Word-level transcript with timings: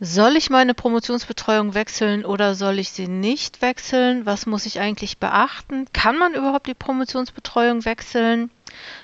Soll 0.00 0.36
ich 0.36 0.48
meine 0.48 0.74
Promotionsbetreuung 0.74 1.74
wechseln 1.74 2.24
oder 2.24 2.54
soll 2.54 2.78
ich 2.78 2.90
sie 2.90 3.08
nicht 3.08 3.62
wechseln? 3.62 4.26
Was 4.26 4.46
muss 4.46 4.64
ich 4.64 4.78
eigentlich 4.78 5.18
beachten? 5.18 5.86
Kann 5.92 6.16
man 6.16 6.34
überhaupt 6.34 6.68
die 6.68 6.74
Promotionsbetreuung 6.74 7.84
wechseln? 7.84 8.52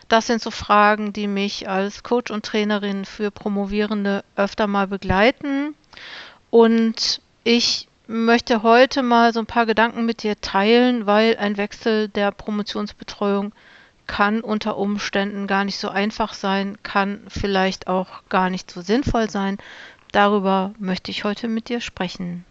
Das 0.07 0.29
sind 0.29 0.41
so 0.41 0.53
Fragen, 0.53 1.13
die 1.13 1.27
mich 1.27 1.69
als 1.69 2.05
Coach 2.05 2.31
und 2.31 2.45
Trainerin 2.47 3.05
für 3.05 3.33
Promovierende 3.33 4.23
öfter 4.37 4.69
mal 4.69 4.87
begleiten. 4.87 5.75
Und 6.51 7.21
ich 7.43 7.89
möchte 8.07 8.63
heute 8.63 9.03
mal 9.03 9.33
so 9.33 9.41
ein 9.41 9.47
paar 9.47 9.67
Gedanken 9.67 10.07
mit 10.07 10.23
dir 10.23 10.41
teilen, 10.41 11.07
weil 11.07 11.37
ein 11.39 11.57
Wechsel 11.57 12.09
der 12.09 12.31
Promotionsbetreuung 12.31 13.53
kann 14.07 14.43
unter 14.43 14.77
Umständen 14.77 15.47
gar 15.47 15.65
nicht 15.65 15.79
so 15.79 15.89
einfach 15.89 16.35
sein, 16.35 16.77
kann 16.83 17.23
vielleicht 17.29 17.87
auch 17.87 18.23
gar 18.29 18.51
nicht 18.51 18.71
so 18.71 18.81
sinnvoll 18.83 19.31
sein. 19.31 19.59
Darüber 20.15 20.73
möchte 20.79 21.11
ich 21.11 21.25
heute 21.25 21.49
mit 21.49 21.69
dir 21.69 21.81
sprechen. 21.81 22.45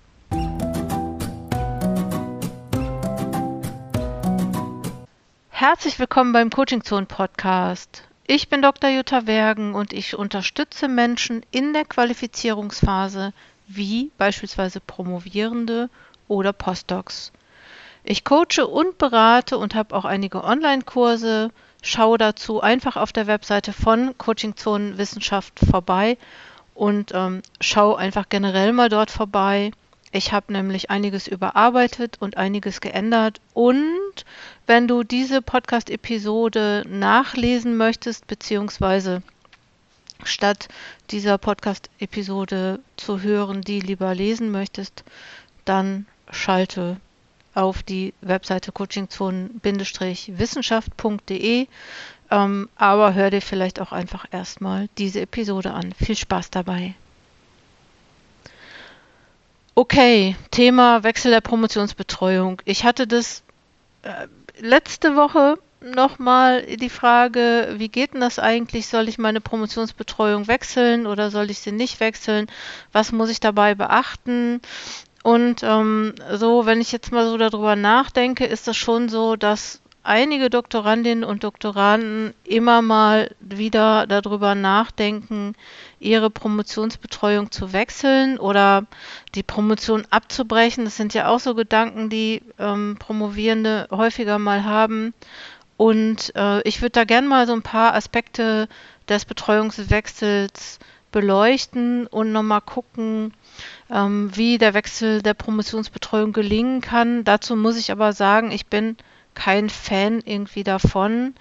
Herzlich 5.50 5.98
willkommen 5.98 6.34
beim 6.34 6.50
Coaching 6.50 6.84
Zone 6.84 7.06
Podcast. 7.06 8.04
Ich 8.28 8.50
bin 8.50 8.62
Dr. 8.62 8.90
Jutta 8.90 9.28
Wergen 9.28 9.76
und 9.76 9.94
ich 9.94 10.18
unterstütze 10.18 10.90
Menschen 10.90 11.46
in 11.52 11.72
der 11.72 11.86
Qualifizierungsphase 11.86 13.32
wie 13.68 14.12
beispielsweise 14.18 14.82
Promovierende 14.82 15.90
oder 16.28 16.52
Postdocs. 16.52 17.32
Ich 18.04 18.26
coache 18.26 18.68
und 18.68 18.98
berate 18.98 19.58
und 19.58 19.74
habe 19.74 19.96
auch 19.96 20.04
einige 20.04 20.44
Online-Kurse. 20.44 21.50
Schau 21.82 22.18
dazu 22.18 22.60
einfach 22.60 22.98
auf 22.98 23.14
der 23.14 23.28
Webseite 23.28 23.72
von 23.72 24.18
Coaching 24.18 24.58
Zone 24.58 24.98
Wissenschaft 24.98 25.62
vorbei 25.62 26.18
und 26.74 27.12
ähm, 27.14 27.42
schau 27.62 27.96
einfach 27.96 28.28
generell 28.30 28.74
mal 28.74 28.90
dort 28.90 29.12
vorbei. 29.12 29.72
Ich 30.12 30.32
habe 30.32 30.54
nämlich 30.54 30.92
einiges 30.92 31.28
überarbeitet 31.28 32.18
und 32.20 32.38
einiges 32.38 32.82
geändert. 32.82 33.42
Und 33.54 34.26
wenn 34.68 34.88
du 34.88 35.04
diese 35.04 35.42
Podcast-Episode 35.42 36.84
nachlesen 36.88 37.78
möchtest, 37.78 38.28
beziehungsweise 38.28 39.24
statt 40.24 40.68
dieser 41.10 41.40
Podcast-Episode 41.40 42.80
zu 42.96 43.22
hören, 43.22 43.62
die 43.62 43.80
lieber 43.80 44.14
lesen 44.14 44.52
möchtest, 44.52 45.04
dann 45.66 46.06
schalte 46.30 46.98
auf 47.56 47.82
die 47.84 48.14
Webseite 48.22 48.72
coachingzonen-wissenschaft.de. 48.72 51.68
Ähm, 52.32 52.70
aber 52.76 53.14
hör 53.14 53.30
dir 53.30 53.42
vielleicht 53.42 53.80
auch 53.80 53.92
einfach 53.92 54.26
erstmal 54.32 54.90
diese 54.98 55.22
Episode 55.22 55.74
an. 55.74 55.94
Viel 55.94 56.16
Spaß 56.16 56.50
dabei. 56.50 56.96
Okay, 59.76 60.36
Thema 60.52 61.04
Wechsel 61.04 61.32
der 61.32 61.42
Promotionsbetreuung. 61.42 62.62
Ich 62.66 62.84
hatte 62.84 63.08
das 63.08 63.44
äh, 64.04 64.28
letzte 64.60 65.16
Woche 65.16 65.58
nochmal 65.82 66.64
die 66.78 66.90
Frage, 66.90 67.76
wie 67.78 67.90
geht 67.90 68.14
denn 68.14 68.22
das 68.22 68.40
eigentlich? 68.40 68.88
Soll 68.88 69.10
ich 69.10 69.18
meine 69.18 69.42
Promotionsbetreuung 69.42 70.48
wechseln 70.48 71.08
oder 71.08 71.32
soll 71.32 71.50
ich 71.50 71.60
sie 71.60 71.72
nicht 71.72 72.00
wechseln? 72.00 72.48
Was 72.92 73.12
muss 73.12 73.30
ich 73.30 73.40
dabei 73.40 73.76
beachten? 73.76 74.62
Und 75.24 75.64
ähm, 75.64 76.16
so, 76.34 76.66
wenn 76.66 76.82
ich 76.82 76.92
jetzt 76.92 77.12
mal 77.12 77.28
so 77.28 77.38
darüber 77.38 77.76
nachdenke, 77.76 78.46
ist 78.46 78.68
das 78.68 78.78
schon 78.78 79.10
so, 79.10 79.36
dass 79.36 79.82
einige 80.04 80.50
Doktorandinnen 80.50 81.24
und 81.24 81.44
Doktoranden 81.44 82.34
immer 82.44 82.82
mal 82.82 83.34
wieder 83.40 84.06
darüber 84.06 84.54
nachdenken, 84.54 85.56
ihre 86.00 86.30
Promotionsbetreuung 86.30 87.52
zu 87.52 87.74
wechseln 87.74 88.38
oder 88.38 88.86
die 89.34 89.44
Promotion 89.44 90.06
abzubrechen. 90.10 90.86
Das 90.86 90.98
sind 90.98 91.14
ja 91.14 91.30
auch 91.30 91.40
so 91.40 91.56
Gedanken, 91.56 92.10
die 92.10 92.44
ähm, 92.60 92.98
Promovierende 93.00 93.88
häufiger 93.92 94.40
mal 94.40 94.66
haben. 94.66 95.14
Und 95.78 96.36
äh, 96.36 96.62
ich 96.68 96.82
würde 96.82 96.92
da 96.92 97.04
gerne 97.06 97.28
mal 97.28 97.48
so 97.48 97.54
ein 97.54 97.64
paar 97.64 97.96
Aspekte 97.96 98.68
des 99.08 99.26
Betreuungswechsels 99.26 100.80
beleuchten 101.12 102.08
und 102.08 102.32
nochmal 102.32 102.62
gucken, 102.62 103.34
ähm, 103.90 104.32
wie 104.34 104.58
der 104.58 104.74
Wechsel 104.74 105.22
der 105.22 105.34
Promotionsbetreuung 105.34 106.34
gelingen 106.34 106.82
kann. 106.82 107.24
Dazu 107.24 107.56
muss 107.56 107.78
ich 107.78 107.92
aber 107.92 108.14
sagen, 108.14 108.52
ich 108.52 108.66
bin 108.66 108.98
kein 109.34 109.70
Fan 109.70 110.22
irgendwie 110.26 110.64
davon, 110.64 111.36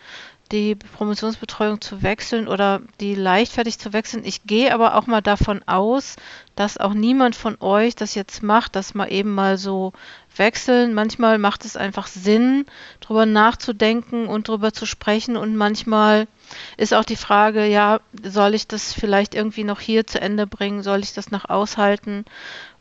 die 0.52 0.74
Promotionsbetreuung 0.74 1.80
zu 1.80 2.02
wechseln 2.02 2.46
oder 2.46 2.82
die 3.00 3.14
leichtfertig 3.14 3.78
zu 3.78 3.92
wechseln. 3.94 4.22
Ich 4.24 4.44
gehe 4.44 4.72
aber 4.74 4.96
auch 4.96 5.06
mal 5.06 5.22
davon 5.22 5.62
aus, 5.66 6.16
dass 6.54 6.76
auch 6.76 6.92
niemand 6.92 7.34
von 7.34 7.56
euch 7.60 7.96
das 7.96 8.14
jetzt 8.14 8.42
macht, 8.42 8.76
dass 8.76 8.94
mal 8.94 9.10
eben 9.10 9.34
mal 9.34 9.56
so 9.56 9.94
wechseln. 10.36 10.92
Manchmal 10.92 11.38
macht 11.38 11.64
es 11.64 11.76
einfach 11.76 12.06
Sinn, 12.06 12.66
drüber 13.00 13.24
nachzudenken 13.24 14.26
und 14.26 14.48
drüber 14.48 14.74
zu 14.74 14.84
sprechen 14.84 15.38
und 15.38 15.56
manchmal 15.56 16.28
ist 16.76 16.92
auch 16.92 17.04
die 17.04 17.16
Frage, 17.16 17.64
ja, 17.64 18.00
soll 18.22 18.54
ich 18.54 18.66
das 18.66 18.92
vielleicht 18.92 19.34
irgendwie 19.34 19.64
noch 19.64 19.80
hier 19.80 20.06
zu 20.06 20.20
Ende 20.20 20.46
bringen? 20.46 20.82
Soll 20.82 21.00
ich 21.00 21.14
das 21.14 21.30
noch 21.30 21.48
aushalten? 21.48 22.26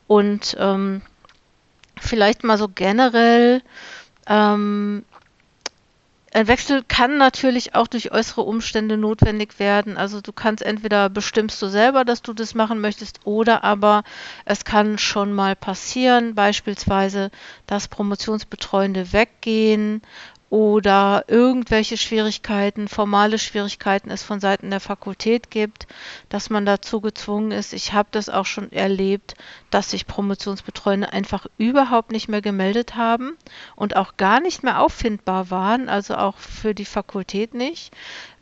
Und 0.08 0.58
ähm, 0.60 1.02
vielleicht 1.98 2.44
mal 2.44 2.58
so 2.58 2.68
generell 2.68 3.62
ähm, 4.28 5.04
ein 6.34 6.48
Wechsel 6.48 6.82
kann 6.88 7.18
natürlich 7.18 7.76
auch 7.76 7.88
durch 7.88 8.14
äußere 8.14 8.42
Umstände 8.42 8.96
notwendig 8.96 9.60
werden. 9.60 9.98
Also 9.98 10.22
du 10.22 10.32
kannst 10.32 10.64
entweder 10.64 11.10
bestimmst 11.10 11.62
du 11.62 11.68
selber, 11.68 12.06
dass 12.06 12.22
du 12.22 12.34
das 12.34 12.56
machen 12.56 12.80
möchtest, 12.80 13.20
oder 13.26 13.66
aber 13.66 14.04
es 14.46 14.64
kann 14.64 14.98
schon 14.98 15.34
mal 15.34 15.58
passieren, 15.58 16.34
beispielsweise, 16.34 17.32
dass 17.68 17.90
Promotionsbetreuende 17.90 19.12
weggehen 19.12 20.02
oder 20.52 21.24
irgendwelche 21.30 21.96
Schwierigkeiten, 21.96 22.90
formale 22.90 23.40
Schwierigkeiten 23.40 24.12
es 24.12 24.22
von 24.22 24.42
Seiten 24.42 24.70
der 24.70 24.82
Fakultät 24.82 25.50
gibt, 25.50 25.88
dass 26.28 26.50
man 26.50 26.66
dazu 26.66 27.00
gezwungen 27.00 27.52
ist. 27.52 27.72
Ich 27.72 27.94
habe 27.94 28.10
das 28.12 28.28
auch 28.28 28.46
schon 28.46 28.70
erlebt, 28.74 29.36
dass 29.70 29.92
sich 29.92 30.08
Promotionsbetreuende 30.08 31.14
einfach 31.14 31.48
überhaupt 31.58 32.12
nicht 32.12 32.28
mehr 32.28 32.42
gemeldet 32.42 32.98
haben 32.98 33.38
und 33.78 33.96
auch 33.96 34.18
gar 34.18 34.42
nicht 34.42 34.62
mehr 34.62 34.82
auffindbar 34.82 35.52
waren, 35.52 35.88
also 35.88 36.16
auch 36.16 36.38
für 36.38 36.76
die 36.76 36.86
Fakultät 36.86 37.54
nicht. 37.54 37.94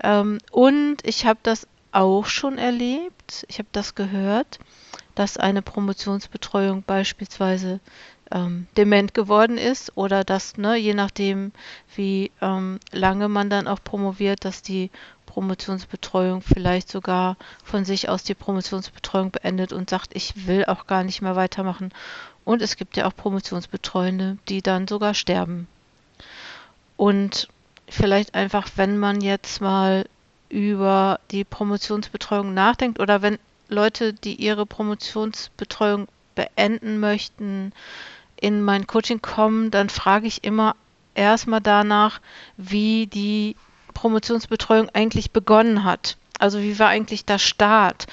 Ähm, 0.03 0.39
und 0.49 0.97
ich 1.03 1.27
habe 1.27 1.39
das 1.43 1.67
auch 1.91 2.25
schon 2.25 2.57
erlebt, 2.57 3.45
ich 3.47 3.59
habe 3.59 3.69
das 3.71 3.93
gehört, 3.93 4.57
dass 5.13 5.37
eine 5.37 5.61
Promotionsbetreuung 5.61 6.81
beispielsweise 6.81 7.81
ähm, 8.31 8.67
dement 8.77 9.13
geworden 9.13 9.57
ist 9.57 9.95
oder 9.95 10.23
dass, 10.23 10.57
ne, 10.57 10.75
je 10.75 10.93
nachdem, 10.93 11.51
wie 11.95 12.31
ähm, 12.41 12.79
lange 12.91 13.29
man 13.29 13.49
dann 13.49 13.67
auch 13.67 13.83
promoviert, 13.83 14.45
dass 14.45 14.61
die 14.61 14.91
Promotionsbetreuung 15.25 16.41
vielleicht 16.41 16.89
sogar 16.89 17.37
von 17.63 17.85
sich 17.85 18.09
aus 18.09 18.23
die 18.23 18.33
Promotionsbetreuung 18.33 19.31
beendet 19.31 19.73
und 19.73 19.89
sagt, 19.89 20.15
ich 20.15 20.47
will 20.47 20.65
auch 20.65 20.87
gar 20.87 21.03
nicht 21.03 21.21
mehr 21.21 21.35
weitermachen. 21.35 21.91
Und 22.45 22.61
es 22.61 22.77
gibt 22.77 22.97
ja 22.97 23.05
auch 23.05 23.15
Promotionsbetreuende, 23.15 24.37
die 24.47 24.61
dann 24.61 24.87
sogar 24.87 25.13
sterben. 25.13 25.67
Und 26.97 27.47
vielleicht 27.87 28.33
einfach, 28.35 28.69
wenn 28.75 28.97
man 28.97 29.21
jetzt 29.21 29.61
mal 29.61 30.05
über 30.49 31.19
die 31.29 31.43
Promotionsbetreuung 31.43 32.53
nachdenkt 32.53 32.99
oder 32.99 33.21
wenn 33.21 33.37
Leute, 33.67 34.13
die 34.13 34.35
ihre 34.35 34.65
Promotionsbetreuung 34.65 36.07
beenden 36.33 36.99
möchten, 36.99 37.71
in 38.41 38.61
mein 38.61 38.87
Coaching 38.87 39.21
kommen, 39.21 39.71
dann 39.71 39.89
frage 39.89 40.27
ich 40.27 40.43
immer 40.43 40.75
erstmal 41.15 41.61
danach, 41.61 42.21
wie 42.57 43.07
die 43.07 43.55
Promotionsbetreuung 43.93 44.89
eigentlich 44.89 45.31
begonnen 45.31 45.83
hat. 45.83 46.17
Also 46.39 46.61
wie 46.61 46.79
war 46.79 46.87
eigentlich 46.87 47.25
der 47.25 47.39
Start? 47.39 48.07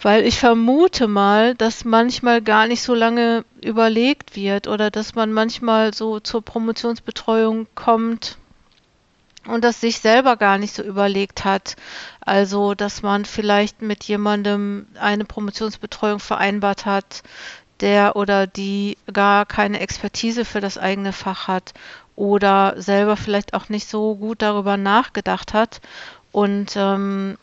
Weil 0.00 0.24
ich 0.24 0.38
vermute 0.38 1.08
mal, 1.08 1.54
dass 1.54 1.84
manchmal 1.84 2.42
gar 2.42 2.66
nicht 2.66 2.82
so 2.82 2.94
lange 2.94 3.44
überlegt 3.62 4.36
wird 4.36 4.68
oder 4.68 4.90
dass 4.90 5.14
man 5.14 5.32
manchmal 5.32 5.94
so 5.94 6.20
zur 6.20 6.42
Promotionsbetreuung 6.42 7.66
kommt 7.74 8.36
und 9.46 9.64
das 9.64 9.80
sich 9.80 9.98
selber 9.98 10.36
gar 10.36 10.58
nicht 10.58 10.74
so 10.74 10.82
überlegt 10.82 11.44
hat. 11.44 11.76
Also, 12.20 12.74
dass 12.74 13.02
man 13.02 13.24
vielleicht 13.24 13.82
mit 13.82 14.04
jemandem 14.04 14.86
eine 14.98 15.24
Promotionsbetreuung 15.24 16.20
vereinbart 16.20 16.86
hat, 16.86 17.22
der 17.80 18.16
oder 18.16 18.46
die 18.46 18.96
gar 19.12 19.46
keine 19.46 19.80
Expertise 19.80 20.44
für 20.44 20.60
das 20.60 20.78
eigene 20.78 21.12
Fach 21.12 21.48
hat 21.48 21.74
oder 22.16 22.74
selber 22.76 23.16
vielleicht 23.16 23.54
auch 23.54 23.68
nicht 23.68 23.88
so 23.88 24.14
gut 24.14 24.42
darüber 24.42 24.76
nachgedacht 24.76 25.54
hat. 25.54 25.80
Und 26.32 26.74
ähm, 26.76 27.36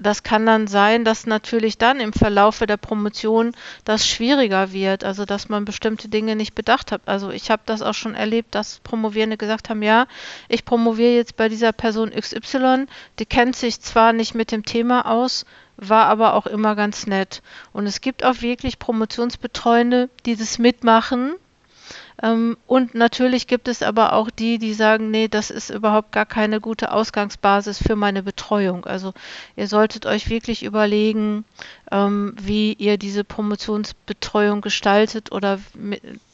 das 0.00 0.22
kann 0.22 0.46
dann 0.46 0.66
sein, 0.66 1.04
dass 1.04 1.26
natürlich 1.26 1.78
dann 1.78 2.00
im 2.00 2.12
Verlaufe 2.12 2.66
der 2.66 2.76
Promotion 2.76 3.52
das 3.84 4.06
schwieriger 4.06 4.72
wird, 4.72 5.04
also 5.04 5.24
dass 5.24 5.48
man 5.48 5.64
bestimmte 5.64 6.08
Dinge 6.08 6.36
nicht 6.36 6.54
bedacht 6.54 6.92
hat. 6.92 7.02
Also 7.06 7.30
ich 7.30 7.50
habe 7.50 7.62
das 7.66 7.82
auch 7.82 7.94
schon 7.94 8.14
erlebt, 8.14 8.54
dass 8.54 8.80
Promovierende 8.80 9.36
gesagt 9.36 9.70
haben, 9.70 9.82
ja, 9.82 10.06
ich 10.48 10.64
promoviere 10.64 11.14
jetzt 11.14 11.36
bei 11.36 11.48
dieser 11.48 11.72
Person 11.72 12.10
XY, 12.10 12.86
die 13.18 13.26
kennt 13.26 13.56
sich 13.56 13.80
zwar 13.80 14.12
nicht 14.12 14.34
mit 14.34 14.52
dem 14.52 14.64
Thema 14.64 15.06
aus, 15.06 15.44
war 15.76 16.06
aber 16.06 16.34
auch 16.34 16.46
immer 16.46 16.74
ganz 16.74 17.06
nett. 17.06 17.42
Und 17.72 17.86
es 17.86 18.00
gibt 18.00 18.24
auch 18.24 18.40
wirklich 18.42 18.78
Promotionsbetreuende, 18.78 20.10
die 20.26 20.36
das 20.36 20.58
mitmachen 20.58 21.34
und 22.20 22.94
natürlich 22.94 23.46
gibt 23.46 23.68
es 23.68 23.82
aber 23.82 24.12
auch 24.12 24.28
die, 24.30 24.58
die 24.58 24.74
sagen, 24.74 25.12
nee, 25.12 25.28
das 25.28 25.50
ist 25.50 25.70
überhaupt 25.70 26.10
gar 26.10 26.26
keine 26.26 26.60
gute 26.60 26.90
Ausgangsbasis 26.90 27.78
für 27.78 27.94
meine 27.94 28.24
Betreuung. 28.24 28.86
Also 28.86 29.14
ihr 29.54 29.68
solltet 29.68 30.04
euch 30.04 30.28
wirklich 30.28 30.64
überlegen, 30.64 31.44
ähm, 31.92 32.34
wie 32.40 32.72
ihr 32.72 32.98
diese 32.98 33.22
Promotionsbetreuung 33.22 34.62
gestaltet 34.62 35.30
oder 35.30 35.60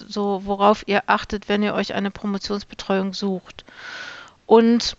so, 0.09 0.41
worauf 0.47 0.89
ihr 0.89 1.03
achtet, 1.07 1.51
wenn 1.51 1.63
ihr 1.63 1.75
euch 1.75 1.93
eine 1.93 2.11
Promotionsbetreuung 2.11 3.13
sucht. 3.13 3.67
Und 4.47 4.97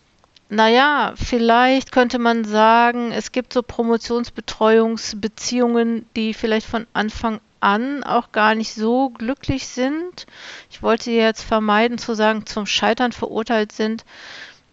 naja, 0.50 1.14
vielleicht 1.16 1.92
könnte 1.92 2.20
man 2.20 2.46
sagen, 2.46 3.12
es 3.12 3.32
gibt 3.32 3.54
so 3.54 3.64
Promotionsbetreuungsbeziehungen, 3.64 6.06
die 6.16 6.36
vielleicht 6.36 6.68
von 6.68 6.86
Anfang 6.94 7.40
an 7.66 8.04
auch 8.04 8.32
gar 8.32 8.56
nicht 8.56 8.74
so 8.74 9.10
glücklich 9.10 9.68
sind. 9.68 10.28
Ich 10.70 10.82
wollte 10.84 11.12
jetzt 11.12 11.42
vermeiden 11.42 11.98
zu 11.98 12.14
sagen, 12.14 12.46
zum 12.46 12.68
Scheitern 12.68 13.12
verurteilt 13.12 13.72
sind. 13.72 14.06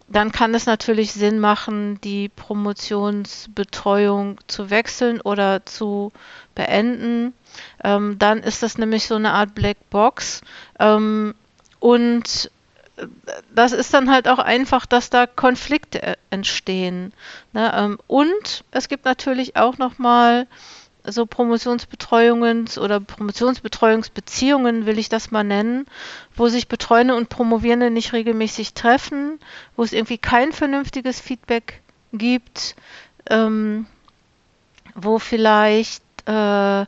Dann 0.09 0.31
kann 0.31 0.55
es 0.55 0.67
natürlich 0.67 1.12
Sinn 1.12 1.39
machen, 1.39 1.99
die 2.03 2.29
Promotionsbetreuung 2.29 4.39
zu 4.47 4.69
wechseln 4.69 5.23
oder 5.23 5.65
zu 5.65 6.12
beenden. 6.55 7.33
Ähm, 7.83 8.19
dann 8.19 8.43
ist 8.43 8.62
das 8.62 8.77
nämlich 8.77 9.06
so 9.06 9.15
eine 9.15 9.33
Art 9.33 9.55
Black 9.55 9.79
Box. 9.89 10.43
Ähm, 10.79 11.35
und 11.81 12.50
das 13.55 13.73
ist 13.73 13.94
dann 13.94 14.11
halt 14.11 14.29
auch 14.29 14.39
einfach, 14.39 14.85
dass 14.85 15.09
da 15.09 15.27
Konflikte 15.27 16.19
entstehen. 16.29 17.15
Ne? 17.53 17.73
Ähm, 17.75 17.99
und 18.06 18.65
es 18.71 18.89
gibt 18.89 19.06
natürlich 19.06 19.56
auch 19.56 19.79
nochmal 19.79 20.47
so 21.05 21.27
Promotionsbetreuungen 21.27 22.69
oder 22.79 23.01
Promotionsbetreuungsbeziehungen, 23.01 24.87
will 24.87 24.99
ich 24.99 25.09
das 25.09 25.31
mal 25.31 25.45
nennen, 25.45 25.87
wo 26.37 26.49
sich 26.49 26.69
Betreuende 26.69 27.15
und 27.15 27.29
Promovierende 27.29 27.91
nicht 27.91 28.13
regelmäßig 28.13 28.75
treffen, 28.75 29.41
wo 29.77 29.83
es 29.83 29.93
irgendwie 29.93 30.19
kein 30.19 30.53
vernünftiges 30.53 31.21
Feedback 31.21 31.83
gibt, 32.13 32.77
ähm, 33.29 33.87
wo 34.95 35.19
vielleicht 35.19 36.03
äh, 36.27 36.85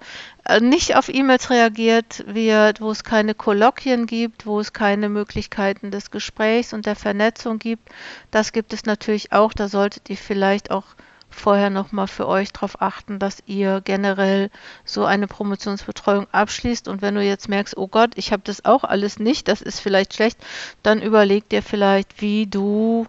nicht 0.60 0.96
auf 0.96 1.08
E-Mails 1.08 1.50
reagiert 1.50 2.24
wird, 2.26 2.80
wo 2.80 2.90
es 2.90 3.02
keine 3.02 3.34
Kolloquien 3.34 4.06
gibt, 4.06 4.46
wo 4.46 4.60
es 4.60 4.72
keine 4.72 5.08
Möglichkeiten 5.08 5.90
des 5.90 6.10
Gesprächs 6.10 6.72
und 6.72 6.86
der 6.86 6.96
Vernetzung 6.96 7.58
gibt. 7.58 7.88
Das 8.30 8.52
gibt 8.52 8.72
es 8.72 8.84
natürlich 8.84 9.32
auch. 9.32 9.54
Da 9.54 9.68
solltet 9.68 10.10
ihr 10.10 10.16
vielleicht 10.16 10.70
auch 10.70 10.84
vorher 11.34 11.70
nochmal 11.70 12.06
für 12.06 12.26
euch 12.26 12.52
darauf 12.52 12.80
achten, 12.80 13.18
dass 13.18 13.42
ihr 13.46 13.80
generell 13.84 14.50
so 14.84 15.04
eine 15.04 15.26
Promotionsbetreuung 15.26 16.26
abschließt. 16.32 16.88
Und 16.88 17.02
wenn 17.02 17.14
du 17.14 17.22
jetzt 17.22 17.48
merkst, 17.48 17.76
oh 17.76 17.88
Gott, 17.88 18.12
ich 18.16 18.32
habe 18.32 18.42
das 18.44 18.64
auch 18.64 18.84
alles 18.84 19.18
nicht, 19.18 19.48
das 19.48 19.60
ist 19.60 19.80
vielleicht 19.80 20.14
schlecht, 20.14 20.38
dann 20.82 21.02
überleg 21.02 21.48
dir 21.48 21.62
vielleicht, 21.62 22.20
wie 22.20 22.46
du 22.46 23.06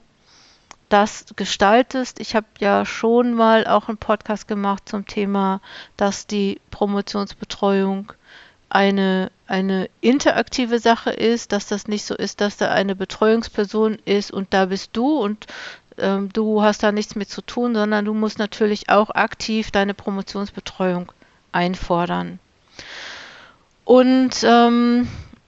das 0.90 1.26
gestaltest. 1.36 2.20
Ich 2.20 2.36
habe 2.36 2.48
ja 2.60 2.86
schon 2.86 3.34
mal 3.34 3.66
auch 3.68 3.88
einen 3.88 3.98
Podcast 3.98 4.48
gemacht 4.48 4.88
zum 4.88 5.06
Thema, 5.06 5.62
dass 5.98 6.28
die 6.28 6.62
Promotionsbetreuung 6.72 8.14
eine, 8.70 9.32
eine 9.48 9.90
interaktive 10.02 10.80
Sache 10.80 11.12
ist, 11.12 11.52
dass 11.52 11.68
das 11.68 11.88
nicht 11.88 12.06
so 12.06 12.16
ist, 12.16 12.42
dass 12.42 12.58
da 12.58 12.72
eine 12.72 12.96
Betreuungsperson 12.96 13.98
ist 14.06 14.32
und 14.32 14.54
da 14.54 14.66
bist 14.66 14.92
du 14.94 15.18
und 15.18 15.48
ähm, 15.98 16.30
du 16.32 16.62
hast 16.62 16.84
da 16.84 16.92
nichts 16.92 17.16
mit 17.16 17.30
zu 17.30 17.42
tun, 17.42 17.76
sondern 17.76 18.06
du 18.06 18.14
musst 18.14 18.40
natürlich 18.40 18.90
auch 18.90 19.10
aktiv 19.12 19.72
deine 19.72 19.94
Promotionsbetreuung 19.94 21.12
einfordern. 21.52 22.40
Und 23.86 24.44
ähm, 24.44 25.08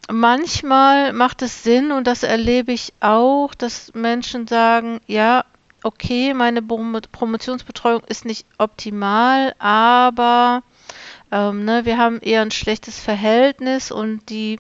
manchmal 0.10 1.14
macht 1.14 1.42
es 1.42 1.64
Sinn, 1.64 1.92
und 1.92 2.08
das 2.08 2.24
erlebe 2.24 2.72
ich 2.72 2.94
auch, 3.00 3.54
dass 3.56 3.94
Menschen 3.94 4.48
sagen, 4.48 5.02
ja, 5.08 5.44
okay, 5.84 6.34
meine 6.34 6.62
Promotionsbetreuung 6.62 8.04
ist 8.08 8.26
nicht 8.26 8.46
optimal, 8.58 9.54
aber 9.60 10.64
ähm, 11.32 11.66
ne, 11.66 11.86
wir 11.86 11.98
haben 11.98 12.20
eher 12.20 12.42
ein 12.42 12.52
schlechtes 12.52 13.00
Verhältnis 13.00 13.92
und 13.92 14.30
die 14.30 14.60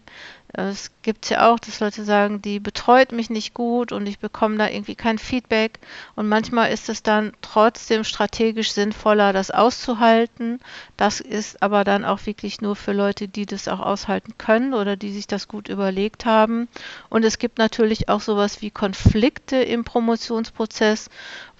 es 0.57 0.89
gibt 1.04 1.30
ja 1.30 1.51
auch, 1.51 1.59
dass 1.59 1.80
Leute 1.80 2.04
sagen, 2.04 2.42
die 2.42 2.59
betreut 2.59 3.12
mich 3.12 3.30
nicht 3.30 3.54
gut 3.54 3.92
und 3.92 4.07
ich 4.07 4.18
bekomme 4.18 4.57
da 4.57 4.68
irgendwie 4.68 4.95
kein 4.95 5.19
Feedback. 5.19 5.80
Und 6.15 6.27
manchmal 6.27 6.71
ist 6.71 6.89
es 6.89 7.04
dann 7.04 7.33
trotzdem 7.44 8.04
strategisch 8.04 8.71
sinnvoller, 8.71 9.33
das 9.33 9.51
auszuhalten. 9.51 10.59
Das 10.98 11.19
ist 11.19 11.62
aber 11.62 11.83
dann 11.83 12.04
auch 12.04 12.25
wirklich 12.25 12.59
nur 12.59 12.75
für 12.75 12.94
Leute, 12.94 13.27
die 13.27 13.45
das 13.45 13.68
auch 13.68 13.80
aushalten 13.80 14.33
können 14.39 14.74
oder 14.74 14.95
die 14.95 15.12
sich 15.12 15.27
das 15.27 15.48
gut 15.48 15.69
überlegt 15.69 16.25
haben. 16.25 16.68
Und 17.10 17.24
es 17.24 17.38
gibt 17.38 17.60
natürlich 17.60 18.10
auch 18.10 18.21
sowas 18.21 18.63
wie 18.63 18.71
Konflikte 18.71 19.57
im 19.57 19.83
Promotionsprozess, 19.83 21.12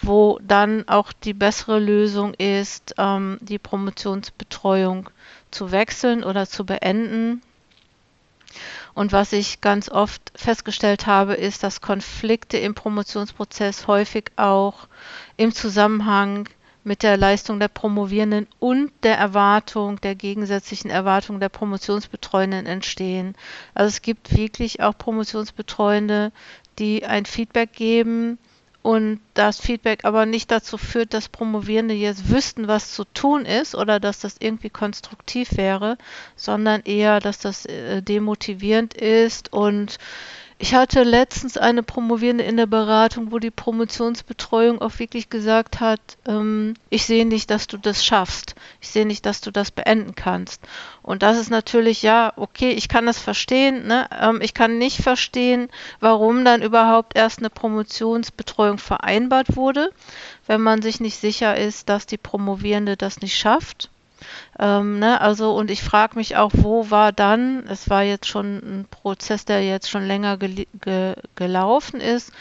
wo 0.01 0.39
dann 0.41 0.88
auch 0.88 1.13
die 1.13 1.35
bessere 1.35 1.77
Lösung 1.77 2.33
ist, 2.33 2.95
ähm, 2.97 3.38
die 3.41 3.59
Promotionsbetreuung 3.59 5.11
zu 5.51 5.71
wechseln 5.71 6.23
oder 6.23 6.47
zu 6.47 6.65
beenden 6.65 7.43
und 8.97 9.11
was 9.11 9.31
ich 9.31 9.61
ganz 9.61 9.89
oft 9.89 10.31
festgestellt 10.33 11.05
habe, 11.05 11.35
ist, 11.35 11.61
dass 11.61 11.81
Konflikte 11.81 12.57
im 12.57 12.73
Promotionsprozess 12.73 13.85
häufig 13.85 14.31
auch 14.38 14.88
im 15.38 15.53
Zusammenhang 15.53 16.49
mit 16.83 17.03
der 17.03 17.15
Leistung 17.15 17.59
der 17.59 17.67
Promovierenden 17.67 18.47
und 18.57 18.91
der 19.03 19.15
Erwartung, 19.19 20.01
der 20.01 20.15
gegensätzlichen 20.15 20.89
Erwartung 20.89 21.39
der 21.39 21.49
Promotionsbetreuenden 21.49 22.65
entstehen. 22.65 23.35
Also 23.75 23.89
es 23.89 24.01
gibt 24.01 24.35
wirklich 24.35 24.81
auch 24.81 24.97
Promotionsbetreuende, 24.97 26.31
die 26.79 27.05
ein 27.05 27.27
Feedback 27.27 27.73
geben, 27.73 28.39
und 28.88 29.19
das 29.34 29.60
Feedback 29.60 30.06
aber 30.06 30.25
nicht 30.25 30.50
dazu 30.50 30.78
führt, 30.78 31.13
dass 31.13 31.28
Promovierende 31.28 31.94
jetzt 31.94 32.30
wüssten, 32.30 32.69
was 32.69 32.94
zu 32.94 33.04
tun 33.04 33.44
ist 33.44 33.75
oder 33.75 34.00
dass 34.00 34.19
das 34.19 34.38
irgendwie 34.39 34.69
konstruktiv 34.69 35.57
wäre, 35.57 35.98
sondern 36.38 36.84
eher, 36.84 37.19
dass 37.19 37.38
das 37.38 37.66
äh, 37.66 38.01
demotivierend 38.01 38.94
ist 38.94 39.51
und 39.51 39.98
ich 40.59 40.74
hatte 40.74 41.04
letztens 41.04 41.56
eine 41.56 41.83
Promovierende 41.83 42.44
in 42.44 42.57
der 42.57 42.65
Beratung, 42.65 43.31
wo 43.31 43.38
die 43.38 43.51
Promotionsbetreuung 43.51 44.81
auch 44.81 44.98
wirklich 44.98 45.30
gesagt 45.30 45.80
hat, 45.80 46.00
ähm, 46.27 46.74
ich 46.89 47.06
sehe 47.06 47.27
nicht, 47.27 47.51
dass 47.51 47.68
du 47.68 47.77
das 47.77 48.04
schaffst. 48.04 48.56
Ich 48.81 48.89
sehe 48.89 49.06
nicht, 49.06 49.27
dass 49.27 49.39
du 49.42 49.51
das 49.51 49.69
beenden 49.69 50.15
kannst. 50.15 50.63
Und 51.04 51.21
das 51.21 51.38
ist 51.38 51.51
natürlich, 51.51 52.01
ja, 52.01 52.34
okay, 52.38 52.72
ich 52.72 52.89
kann 52.89 53.05
das 53.05 53.20
verstehen. 53.20 53.86
Ne? 53.86 54.10
Ähm, 54.20 54.39
ich 54.41 54.55
kann 54.55 54.79
nicht 54.79 55.01
verstehen, 55.01 55.70
warum 56.00 56.43
dann 56.43 56.63
überhaupt 56.63 57.15
erst 57.15 57.38
eine 57.39 57.51
Promotionsbetreuung 57.51 58.79
vereinbart 58.79 59.55
wurde, 59.55 59.91
wenn 60.48 60.62
man 60.62 60.81
sich 60.81 61.00
nicht 61.00 61.17
sicher 61.17 61.55
ist, 61.55 61.88
dass 61.88 62.08
die 62.08 62.17
Promovierende 62.17 62.98
das 62.98 63.22
nicht 63.22 63.38
schafft. 63.38 63.91
Ähm, 64.59 64.99
ne, 64.99 65.21
also, 65.21 65.53
und 65.55 65.69
ich 65.69 65.83
frage 65.83 66.15
mich 66.15 66.35
auch, 66.35 66.51
wo 66.53 66.89
war 66.89 67.11
dann, 67.11 67.65
es 67.67 67.89
war 67.89 68.03
jetzt 68.03 68.27
schon 68.27 68.57
ein 68.57 68.87
Prozess, 68.89 69.45
der 69.45 69.63
jetzt 69.63 69.89
schon 69.89 70.03
länger 70.03 70.37
ge 70.37 70.65
ge 70.81 71.13
gelaufen 71.35 72.01
ist, 72.01 72.31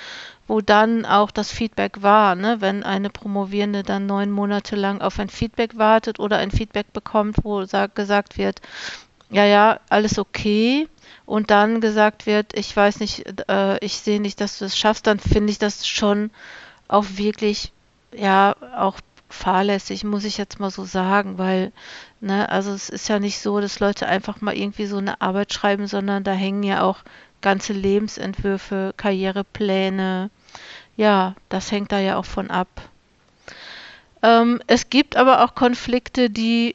wo 0.47 0.61
dann 0.61 1.05
auch 1.05 1.31
das 1.31 1.51
Feedback 1.51 2.03
war, 2.03 2.35
ne? 2.35 2.61
wenn 2.61 2.83
eine 2.85 3.11
Promovierende 3.11 3.83
dann 3.83 4.07
neun 4.07 4.31
Monate 4.31 4.77
lang 4.77 5.01
auf 5.01 5.19
ein 5.19 5.29
Feedback 5.29 5.77
wartet 5.77 6.21
oder 6.21 6.39
ein 6.39 6.51
Feedback 6.51 6.93
bekommt, 6.93 7.39
wo 7.43 7.65
gesagt 7.95 8.39
wird, 8.39 8.61
ja, 9.31 9.45
ja, 9.45 9.81
alles 9.89 10.19
okay, 10.19 10.89
und 11.27 11.51
dann 11.51 11.81
gesagt 11.81 12.27
wird, 12.27 12.57
ich 12.57 12.75
weiß 12.75 13.01
nicht, 13.01 13.25
äh, 13.49 13.85
ich 13.85 13.99
sehe 13.99 14.21
nicht, 14.21 14.41
dass 14.41 14.59
du 14.59 14.65
es 14.65 14.79
schaffst, 14.79 15.07
dann 15.07 15.19
finde 15.19 15.51
ich 15.51 15.59
das 15.59 15.87
schon 15.87 16.31
auch 16.89 17.05
wirklich, 17.17 17.73
ja, 18.15 18.55
auch 18.77 19.01
fahrlässig, 19.29 20.05
muss 20.05 20.25
ich 20.25 20.39
jetzt 20.39 20.61
mal 20.61 20.71
so 20.71 20.85
sagen, 20.85 21.39
weil, 21.39 21.73
ne, 22.21 22.49
also 22.49 22.73
es 22.73 22.89
ist 22.89 23.09
ja 23.09 23.19
nicht 23.19 23.41
so, 23.41 23.61
dass 23.61 23.81
Leute 23.81 24.07
einfach 24.07 24.41
mal 24.41 24.57
irgendwie 24.57 24.87
so 24.87 24.99
eine 24.99 25.21
Arbeit 25.21 25.53
schreiben, 25.53 25.87
sondern 25.87 26.25
da 26.25 26.33
hängen 26.33 26.63
ja 26.63 26.83
auch 26.83 26.99
ganze 27.43 27.73
Lebensentwürfe, 27.73 28.95
Karrierepläne. 28.97 30.31
Ja, 30.97 31.35
das 31.49 31.71
hängt 31.71 31.93
da 31.93 31.99
ja 31.99 32.17
auch 32.17 32.25
von 32.25 32.51
ab. 32.51 32.69
Ähm, 34.23 34.61
es 34.67 34.91
gibt 34.91 35.17
aber 35.17 35.45
auch 35.45 35.55
Konflikte, 35.55 36.31
die, 36.31 36.75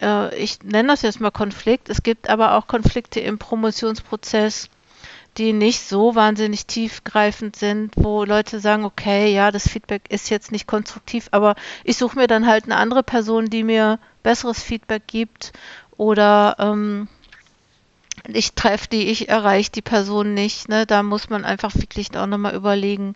äh, 0.00 0.34
ich 0.36 0.62
nenne 0.62 0.88
das 0.88 1.02
jetzt 1.02 1.20
mal 1.20 1.30
Konflikt, 1.30 1.88
es 1.88 2.02
gibt 2.02 2.28
aber 2.30 2.54
auch 2.54 2.66
Konflikte 2.66 3.20
im 3.20 3.38
Promotionsprozess, 3.38 4.68
die 5.38 5.52
nicht 5.52 5.80
so 5.80 6.14
wahnsinnig 6.14 6.66
tiefgreifend 6.66 7.56
sind, 7.56 7.92
wo 7.96 8.24
Leute 8.24 8.60
sagen, 8.60 8.84
okay, 8.84 9.32
ja, 9.32 9.50
das 9.50 9.68
Feedback 9.68 10.02
ist 10.08 10.30
jetzt 10.30 10.50
nicht 10.52 10.66
konstruktiv, 10.66 11.28
aber 11.30 11.54
ich 11.84 11.96
suche 11.96 12.18
mir 12.18 12.26
dann 12.26 12.46
halt 12.46 12.64
eine 12.64 12.76
andere 12.76 13.02
Person, 13.02 13.46
die 13.46 13.62
mir 13.62 13.98
besseres 14.22 14.62
Feedback 14.62 15.06
gibt 15.06 15.52
oder 15.96 16.56
ähm, 16.58 17.08
ich 18.26 18.54
treffe 18.54 18.88
die, 18.88 19.04
ich 19.08 19.28
erreiche 19.28 19.70
die 19.70 19.82
Person 19.82 20.34
nicht. 20.34 20.68
Ne? 20.68 20.86
Da 20.86 21.02
muss 21.02 21.30
man 21.30 21.44
einfach 21.44 21.74
wirklich 21.76 22.16
auch 22.16 22.26
nochmal 22.26 22.54
überlegen, 22.54 23.14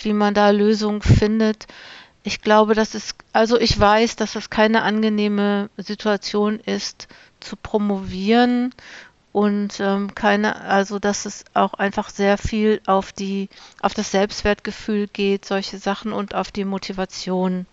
wie 0.00 0.12
man 0.12 0.34
da 0.34 0.50
Lösungen 0.50 1.00
findet. 1.00 1.66
Ich 2.24 2.40
glaube, 2.40 2.74
das 2.74 2.94
ist, 2.94 3.16
also 3.32 3.58
ich 3.58 3.78
weiß, 3.78 4.16
dass 4.16 4.32
das 4.32 4.50
keine 4.50 4.82
angenehme 4.82 5.70
Situation 5.76 6.60
ist, 6.60 7.08
zu 7.40 7.56
promovieren 7.56 8.72
und 9.32 9.80
ähm, 9.80 10.14
keine, 10.14 10.60
also 10.60 10.98
dass 10.98 11.24
es 11.24 11.44
auch 11.54 11.74
einfach 11.74 12.10
sehr 12.10 12.36
viel 12.38 12.80
auf 12.86 13.12
die, 13.12 13.48
auf 13.80 13.94
das 13.94 14.10
Selbstwertgefühl 14.10 15.08
geht, 15.08 15.44
solche 15.44 15.78
Sachen 15.78 16.12
und 16.12 16.34
auf 16.34 16.52
die 16.52 16.64
Motivation 16.64 17.66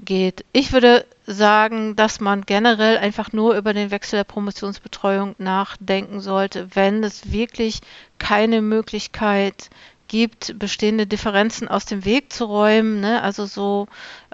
geht. 0.00 0.44
Ich 0.52 0.72
würde 0.72 1.06
sagen, 1.26 1.94
dass 1.94 2.20
man 2.20 2.42
generell 2.42 2.98
einfach 2.98 3.32
nur 3.32 3.56
über 3.56 3.72
den 3.72 3.92
Wechsel 3.92 4.16
der 4.16 4.24
Promotionsbetreuung 4.24 5.36
nachdenken 5.38 6.20
sollte, 6.20 6.68
wenn 6.74 7.04
es 7.04 7.30
wirklich 7.30 7.80
keine 8.18 8.60
Möglichkeit 8.60 9.70
gibt, 10.08 10.58
bestehende 10.58 11.06
Differenzen 11.06 11.68
aus 11.68 11.86
dem 11.86 12.04
Weg 12.04 12.32
zu 12.32 12.44
räumen. 12.44 13.00
Ne? 13.00 13.22
Also 13.22 13.46
so, 13.46 13.86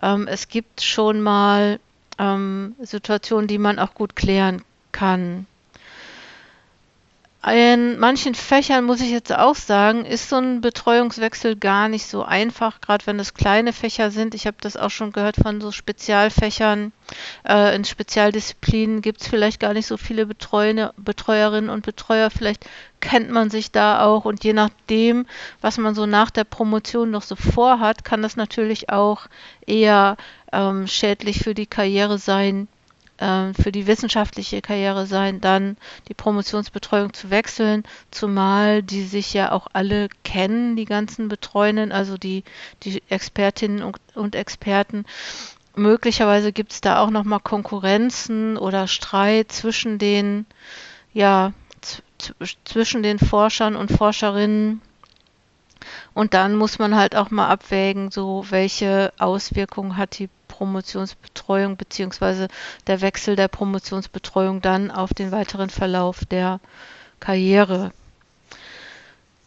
ähm, 0.03 0.27
es 0.27 0.49
gibt 0.49 0.81
schon 0.81 1.21
mal 1.21 1.79
ähm, 2.19 2.75
Situationen, 2.81 3.47
die 3.47 3.59
man 3.59 3.79
auch 3.79 3.95
gut 3.95 4.17
klären 4.17 4.63
kann. 4.93 5.47
In 7.43 7.99
manchen 7.99 8.35
Fächern 8.35 8.85
muss 8.85 9.01
ich 9.01 9.11
jetzt 9.11 9.33
auch 9.33 9.55
sagen, 9.55 10.05
ist 10.05 10.29
so 10.29 10.37
ein 10.37 10.61
Betreuungswechsel 10.61 11.57
gar 11.57 11.89
nicht 11.89 12.07
so 12.07 12.23
einfach, 12.23 12.83
gerade 12.83 13.07
wenn 13.07 13.19
es 13.19 13.33
kleine 13.33 13.73
Fächer 13.73 14.11
sind. 14.11 14.35
Ich 14.35 14.47
habe 14.47 14.59
das 14.61 14.77
auch 14.77 14.91
schon 14.91 15.13
gehört 15.13 15.37
von 15.37 15.59
so 15.63 15.73
Spezialfächern. 15.73 16.93
Äh, 17.49 17.75
in 17.75 17.87
Spezialdisziplinen 17.87 19.01
gibt 19.01 19.23
es 19.23 19.29
vielleicht 19.29 19.59
gar 19.59 19.73
nicht 19.73 19.87
so 19.87 19.97
viele 19.97 20.27
Betreuer, 20.27 20.93
Betreuerinnen 20.99 21.71
und 21.71 21.87
Betreuer. 21.87 22.29
Vielleicht 22.29 22.67
kennt 23.01 23.31
man 23.31 23.49
sich 23.49 23.73
da 23.73 24.05
auch 24.05 24.27
und 24.27 24.45
je 24.45 24.53
nachdem, 24.53 25.25
was 25.63 25.79
man 25.79 25.95
so 25.95 26.05
nach 26.05 26.29
der 26.29 26.45
Promotion 26.45 27.11
noch 27.11 27.23
so 27.23 27.37
vorhat, 27.37 28.05
kann 28.05 28.21
das 28.21 28.37
natürlich 28.37 28.91
auch 28.91 29.29
eher 29.67 30.19
ähm, 30.53 30.87
schädlich 30.87 31.39
für 31.39 31.55
die 31.55 31.67
Karriere 31.67 32.19
sein 32.19 32.69
ähm, 33.21 33.55
für 33.55 33.71
die 33.71 33.87
wissenschaftliche 33.87 34.63
Karriere 34.63 35.07
sein, 35.07 35.41
dann 35.41 35.77
die 36.09 36.15
Promotionsbetreuung 36.15 37.13
zu 37.13 37.31
wechseln, 37.31 37.85
zumal 38.11 38.83
die 38.83 39.03
sich 39.03 39.35
ja 39.35 39.53
auch 39.53 39.67
alle 39.73 40.09
kennen, 40.25 40.77
die 40.77 40.87
ganzen 40.87 41.29
Betreuenden, 41.29 41.93
also 41.93 42.17
die, 42.17 42.45
die 42.83 43.03
Expertinnen 43.09 43.83
und, 43.83 43.99
und 44.15 44.35
Experten. 44.35 45.05
Möglicherweise 45.77 46.53
gibt 46.53 46.73
es 46.73 46.81
da 46.81 47.01
auch 47.01 47.11
nochmal 47.11 47.41
Konkurrenzen 47.41 48.57
oder 48.57 48.89
Streit 48.89 49.53
zwischen 49.53 49.99
den, 49.99 50.47
ja, 51.13 51.53
zwischen 52.65 53.03
den 53.03 53.19
Forschern 53.19 53.77
und 53.77 53.93
Forscherinnen. 53.93 54.81
Und 56.13 56.35
dann 56.35 56.57
muss 56.57 56.79
man 56.79 56.97
halt 56.97 57.17
auch 57.17 57.31
mal 57.31 57.49
abwägen, 57.49 58.11
so 58.11 58.45
welche 58.51 59.13
Auswirkungen 59.19 59.97
hat 59.97 60.19
die 60.19 60.29
Promotionsbetreuung 60.61 61.79
beziehungsweise 61.79 62.49
der 62.87 63.01
Wechsel 63.01 63.35
der 63.35 63.49
Promotionsbetreuung 63.49 64.61
dann 64.61 64.91
auf 64.91 65.15
den 65.15 65.33
weiteren 65.33 65.71
Verlauf 65.71 66.27
der 66.27 66.61
Karriere. 67.19 67.93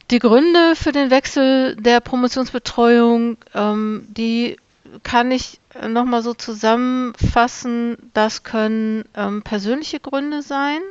Die 0.09 0.17
Gründe 0.17 0.75
für 0.75 0.91
den 0.91 1.11
Wechsel 1.11 1.75
der 1.75 1.99
Promotionsbetreuung, 1.99 3.37
ähm, 3.53 4.07
die 4.09 4.57
kann 5.03 5.29
ich 5.29 5.59
nochmal 5.87 6.23
so 6.23 6.33
zusammenfassen. 6.33 7.97
Das 8.15 8.41
können 8.41 9.05
ähm, 9.15 9.43
persönliche 9.43 9.99
Gründe 9.99 10.41
sein, 10.41 10.81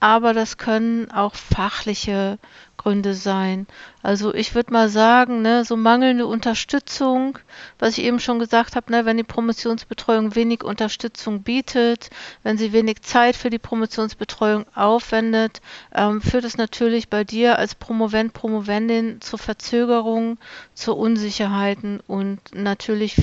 aber 0.00 0.34
das 0.34 0.58
können 0.58 1.10
auch 1.10 1.34
fachliche 1.34 2.38
Gründe 2.76 3.14
sein. 3.14 3.66
Also 4.02 4.32
ich 4.32 4.54
würde 4.54 4.72
mal 4.72 4.88
sagen, 4.88 5.42
ne, 5.42 5.64
so 5.64 5.76
mangelnde 5.76 6.26
Unterstützung, 6.26 7.38
was 7.78 7.98
ich 7.98 8.04
eben 8.04 8.20
schon 8.20 8.38
gesagt 8.38 8.76
habe, 8.76 8.92
ne, 8.92 9.04
wenn 9.04 9.16
die 9.16 9.24
Promotionsbetreuung 9.24 10.34
wenig 10.34 10.62
Unterstützung 10.62 11.42
bietet, 11.42 12.10
wenn 12.42 12.58
sie 12.58 12.72
wenig 12.72 13.02
Zeit 13.02 13.34
für 13.34 13.50
die 13.50 13.58
Promotionsbetreuung 13.58 14.66
aufwendet, 14.74 15.60
ähm, 15.94 16.20
führt 16.20 16.44
es 16.44 16.58
natürlich 16.58 17.08
bei 17.08 17.24
dir 17.24 17.58
als 17.58 17.74
Promovent, 17.74 18.34
Promovendin 18.34 19.20
zu 19.20 19.36
Verzögerungen, 19.36 20.38
zu 20.74 20.94
Unsicherheiten 20.94 22.00
und 22.06 22.38
natürlich 22.54 23.16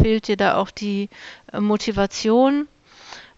fehlt 0.00 0.28
dir 0.28 0.36
da 0.36 0.56
auch 0.56 0.70
die 0.70 1.10
äh, 1.52 1.60
Motivation. 1.60 2.68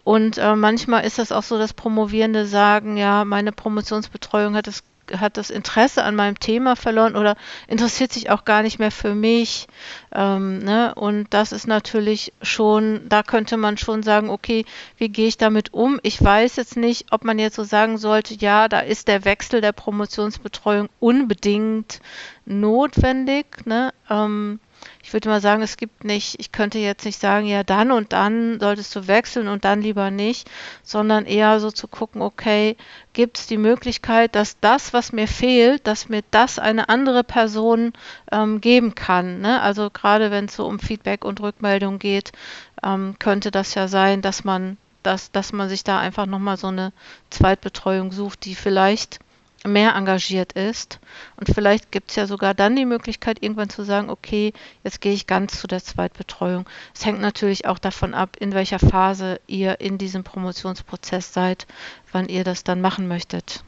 Und 0.05 0.39
äh, 0.39 0.57
manchmal 0.57 1.05
ist 1.05 1.19
das 1.19 1.33
auch 1.33 1.43
so, 1.43 1.59
dass 1.59 1.75
Promovierende 1.75 2.47
sagen, 2.47 2.97
ja, 2.97 3.25
meine 3.25 3.53
Promotionsbetreuung 3.53 4.57
hat 4.57 4.67
es 4.67 4.83
hat 5.21 5.37
das 5.37 5.51
Interesse 5.51 6.05
an 6.05 6.15
meinem 6.15 6.39
Thema 6.39 6.77
verloren 6.77 7.17
oder 7.17 7.37
interessiert 7.69 8.13
sich 8.13 8.31
auch 8.31 8.45
gar 8.45 8.63
nicht 8.63 8.79
mehr 8.79 8.91
für 8.91 9.15
mich. 9.15 9.67
Ähm, 10.15 10.59
ne? 10.59 10.95
Und 10.95 11.27
das 11.31 11.53
ist 11.53 11.67
natürlich 11.67 12.33
schon, 12.43 13.09
da 13.09 13.23
könnte 13.23 13.57
man 13.57 13.77
schon 13.77 14.03
sagen, 14.03 14.31
okay, 14.31 14.65
wie 14.97 15.09
gehe 15.09 15.29
ich 15.29 15.39
damit 15.39 15.73
um? 15.73 15.99
Ich 16.03 16.23
weiß 16.23 16.57
jetzt 16.57 16.77
nicht, 16.77 17.07
ob 17.11 17.25
man 17.25 17.39
jetzt 17.39 17.57
so 17.57 17.65
sagen 17.65 17.99
sollte, 17.99 18.35
ja, 18.35 18.69
da 18.69 18.81
ist 18.81 19.09
der 19.09 19.25
Wechsel 19.25 19.61
der 19.61 19.73
Promotionsbetreuung 19.73 20.89
unbedingt 21.01 22.01
notwendig. 22.45 23.67
Ne? 23.67 23.93
Ähm, 24.09 24.61
ich 25.03 25.13
würde 25.13 25.29
mal 25.29 25.41
sagen, 25.41 25.63
es 25.63 25.77
gibt 25.77 26.05
nicht, 26.05 26.41
ich 26.41 26.53
könnte 26.53 26.79
jetzt 26.79 27.05
nicht 27.05 27.21
sagen, 27.21 27.47
ja, 27.47 27.65
dann 27.65 27.93
und 27.93 28.13
dann 28.13 28.59
solltest 28.61 28.95
du 28.97 29.07
wechseln 29.09 29.49
und 29.49 29.65
dann 29.65 29.83
lieber 29.83 30.11
nicht, 30.11 30.51
sondern 30.83 31.27
eher 31.27 31.61
so 31.61 31.71
zu 31.71 31.89
gucken, 31.89 32.23
okay, 32.23 32.77
gibt 33.13 33.39
es 33.39 33.47
die 33.47 33.59
Möglichkeit, 33.59 34.35
dass 34.35 34.59
das, 34.61 34.93
was 34.93 35.13
mir 35.13 35.29
fehlt, 35.29 35.87
dass 35.87 36.09
mir 36.09 36.23
das 36.31 36.59
eine 36.59 36.89
andere 36.89 37.25
Person 37.25 37.93
ähm, 38.31 38.61
geben 38.61 38.95
kann. 38.95 39.41
Ne? 39.41 39.61
Also 39.61 39.91
gerade 39.91 40.31
wenn 40.31 40.47
es 40.47 40.57
so 40.57 40.67
um 40.67 40.79
Feedback 40.79 41.25
und 41.25 41.41
Rückmeldung 41.41 41.99
geht, 41.99 42.33
ähm, 42.83 43.17
könnte 43.19 43.51
das 43.51 43.75
ja 43.75 43.89
sein, 43.89 44.23
dass 44.23 44.45
man, 44.45 44.79
dass, 45.03 45.31
dass 45.31 45.53
man 45.53 45.69
sich 45.69 45.85
da 45.85 45.99
einfach 45.99 46.27
nochmal 46.27 46.57
so 46.57 46.69
eine 46.69 46.93
Zweitbetreuung 47.31 48.13
sucht, 48.13 48.45
die 48.45 48.55
vielleicht 48.55 49.21
mehr 49.67 49.95
engagiert 49.95 50.53
ist. 50.53 50.99
Und 51.37 51.49
vielleicht 51.55 51.93
gibt 51.93 52.11
es 52.11 52.17
ja 52.17 52.27
sogar 52.27 52.55
dann 52.55 52.77
die 52.77 52.85
Möglichkeit, 52.85 53.43
irgendwann 53.43 53.71
zu 53.71 53.85
sagen, 53.85 54.11
okay, 54.11 54.53
jetzt 54.83 55.01
gehe 55.01 55.13
ich 55.13 55.27
ganz 55.27 55.61
zu 55.61 55.67
der 55.67 55.83
Zweitbetreuung. 55.83 56.69
Es 56.95 57.05
hängt 57.05 57.21
natürlich 57.21 57.67
auch 57.67 57.79
davon 57.79 58.15
ab, 58.15 58.37
in 58.39 58.53
welcher 58.53 58.79
Phase 58.79 59.41
ihr 59.47 59.81
in 59.81 59.99
diesem 59.99 60.25
Promotionsprozess 60.25 61.33
seid, 61.33 61.67
wann 62.11 62.29
ihr 62.29 62.45
das 62.45 62.65
dann 62.65 62.81
machen 62.81 63.09
möchtet. 63.09 63.63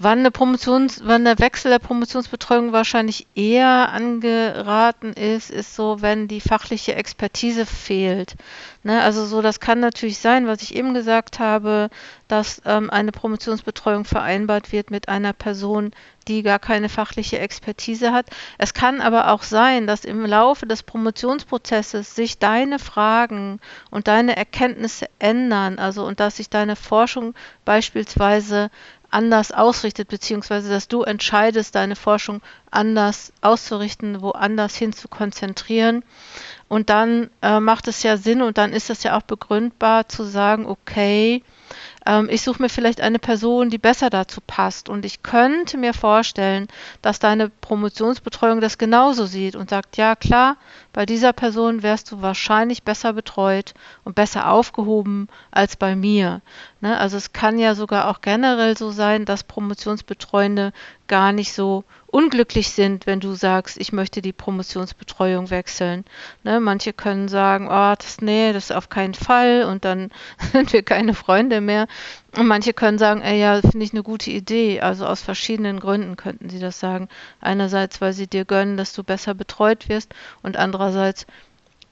Wann, 0.00 0.20
eine 0.20 0.30
Promotions, 0.30 1.00
wann 1.04 1.24
der 1.24 1.40
Wechsel 1.40 1.72
der 1.72 1.80
Promotionsbetreuung 1.80 2.72
wahrscheinlich 2.72 3.26
eher 3.34 3.90
angeraten 3.92 5.12
ist, 5.12 5.50
ist 5.50 5.74
so, 5.74 6.00
wenn 6.00 6.28
die 6.28 6.40
fachliche 6.40 6.94
Expertise 6.94 7.66
fehlt. 7.66 8.36
Ne, 8.84 9.02
also 9.02 9.26
so, 9.26 9.42
das 9.42 9.58
kann 9.58 9.80
natürlich 9.80 10.18
sein, 10.18 10.46
was 10.46 10.62
ich 10.62 10.76
eben 10.76 10.94
gesagt 10.94 11.40
habe, 11.40 11.90
dass 12.28 12.62
ähm, 12.64 12.90
eine 12.90 13.10
Promotionsbetreuung 13.10 14.04
vereinbart 14.04 14.70
wird 14.70 14.92
mit 14.92 15.08
einer 15.08 15.32
Person, 15.32 15.90
die 16.28 16.42
gar 16.42 16.58
keine 16.58 16.88
fachliche 16.88 17.40
Expertise 17.40 18.12
hat. 18.12 18.26
Es 18.56 18.74
kann 18.74 19.00
aber 19.00 19.32
auch 19.32 19.42
sein, 19.42 19.86
dass 19.86 20.04
im 20.04 20.24
Laufe 20.24 20.66
des 20.66 20.84
Promotionsprozesses 20.84 22.14
sich 22.14 22.38
deine 22.38 22.78
Fragen 22.78 23.60
und 23.90 24.06
deine 24.06 24.36
Erkenntnisse 24.36 25.06
ändern, 25.18 25.78
also 25.78 26.04
und 26.04 26.20
dass 26.20 26.36
sich 26.36 26.50
deine 26.50 26.76
Forschung 26.76 27.34
beispielsweise 27.64 28.70
anders 29.10 29.52
ausrichtet, 29.52 30.08
beziehungsweise 30.08 30.68
dass 30.68 30.88
du 30.88 31.02
entscheidest, 31.02 31.74
deine 31.74 31.96
Forschung 31.96 32.42
anders 32.70 33.32
auszurichten, 33.40 34.20
woanders 34.20 34.76
hin 34.76 34.92
zu 34.92 35.08
konzentrieren. 35.08 36.04
Und 36.68 36.90
dann 36.90 37.30
äh, 37.40 37.60
macht 37.60 37.88
es 37.88 38.02
ja 38.02 38.18
Sinn 38.18 38.42
und 38.42 38.58
dann 38.58 38.72
ist 38.72 38.90
es 38.90 39.02
ja 39.02 39.16
auch 39.16 39.22
begründbar 39.22 40.08
zu 40.08 40.24
sagen, 40.24 40.66
okay, 40.66 41.42
ähm, 42.04 42.28
ich 42.30 42.42
suche 42.42 42.62
mir 42.62 42.68
vielleicht 42.68 43.00
eine 43.00 43.18
Person, 43.18 43.70
die 43.70 43.78
besser 43.78 44.10
dazu 44.10 44.40
passt. 44.46 44.88
Und 44.88 45.04
ich 45.04 45.22
könnte 45.22 45.78
mir 45.78 45.94
vorstellen, 45.94 46.68
dass 47.00 47.18
deine 47.18 47.48
Promotionsbetreuung 47.48 48.60
das 48.60 48.78
genauso 48.78 49.26
sieht 49.26 49.56
und 49.56 49.70
sagt, 49.70 49.96
ja 49.96 50.14
klar, 50.16 50.56
bei 50.98 51.06
dieser 51.06 51.32
Person 51.32 51.84
wärst 51.84 52.10
du 52.10 52.22
wahrscheinlich 52.22 52.82
besser 52.82 53.12
betreut 53.12 53.72
und 54.02 54.16
besser 54.16 54.50
aufgehoben 54.50 55.28
als 55.52 55.76
bei 55.76 55.94
mir. 55.94 56.40
Ne? 56.80 56.98
Also 56.98 57.16
es 57.16 57.32
kann 57.32 57.56
ja 57.60 57.76
sogar 57.76 58.08
auch 58.08 58.20
generell 58.20 58.76
so 58.76 58.90
sein, 58.90 59.24
dass 59.24 59.44
Promotionsbetreuende 59.44 60.72
gar 61.06 61.30
nicht 61.30 61.52
so 61.52 61.84
unglücklich 62.08 62.70
sind, 62.70 63.06
wenn 63.06 63.20
du 63.20 63.34
sagst, 63.34 63.78
ich 63.78 63.92
möchte 63.92 64.22
die 64.22 64.32
Promotionsbetreuung 64.32 65.50
wechseln. 65.50 66.04
Ne, 66.42 66.58
manche 66.58 66.92
können 66.92 67.28
sagen, 67.28 67.68
oh, 67.68 67.94
das, 67.96 68.20
nee, 68.20 68.52
das 68.52 68.72
auf 68.72 68.88
keinen 68.88 69.14
Fall 69.14 69.66
und 69.70 69.84
dann 69.84 70.10
sind 70.52 70.72
wir 70.72 70.82
keine 70.82 71.14
Freunde 71.14 71.60
mehr. 71.60 71.86
Und 72.36 72.46
manche 72.46 72.74
können 72.74 72.98
sagen, 72.98 73.22
ey, 73.22 73.40
ja, 73.40 73.60
finde 73.60 73.84
ich 73.84 73.92
eine 73.92 74.02
gute 74.02 74.30
Idee. 74.30 74.80
Also 74.80 75.06
aus 75.06 75.22
verschiedenen 75.22 75.80
Gründen 75.80 76.16
könnten 76.16 76.50
sie 76.50 76.58
das 76.58 76.78
sagen. 76.78 77.08
Einerseits, 77.40 78.00
weil 78.00 78.12
sie 78.12 78.26
dir 78.26 78.44
gönnen, 78.44 78.76
dass 78.76 78.92
du 78.92 79.02
besser 79.02 79.34
betreut 79.34 79.88
wirst 79.88 80.14
und 80.42 80.56
andererseits 80.56 81.26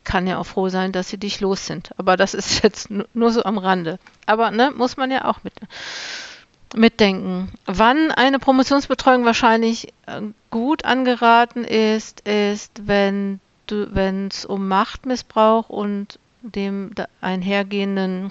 kann 0.04 0.26
ja 0.26 0.38
auch 0.38 0.46
froh 0.46 0.68
sein, 0.68 0.92
dass 0.92 1.08
sie 1.08 1.18
dich 1.18 1.40
los 1.40 1.66
sind. 1.66 1.90
Aber 1.98 2.16
das 2.16 2.34
ist 2.34 2.62
jetzt 2.62 2.88
nur 2.90 3.30
so 3.30 3.44
am 3.44 3.58
Rande. 3.58 3.98
Aber 4.26 4.50
ne, 4.50 4.72
muss 4.76 4.96
man 4.96 5.10
ja 5.10 5.24
auch 5.24 5.42
mit, 5.42 5.54
mitdenken. 6.74 7.52
Wann 7.64 8.10
eine 8.12 8.38
Promotionsbetreuung 8.38 9.24
wahrscheinlich 9.24 9.88
äh, 10.06 10.20
gut 10.50 10.84
angeraten 10.84 11.64
ist, 11.64 12.20
ist, 12.28 12.86
wenn 12.86 13.40
wenn 13.68 14.28
es 14.28 14.44
um 14.44 14.68
Machtmissbrauch 14.68 15.68
und 15.68 16.20
dem 16.42 16.92
einhergehenden 17.20 18.30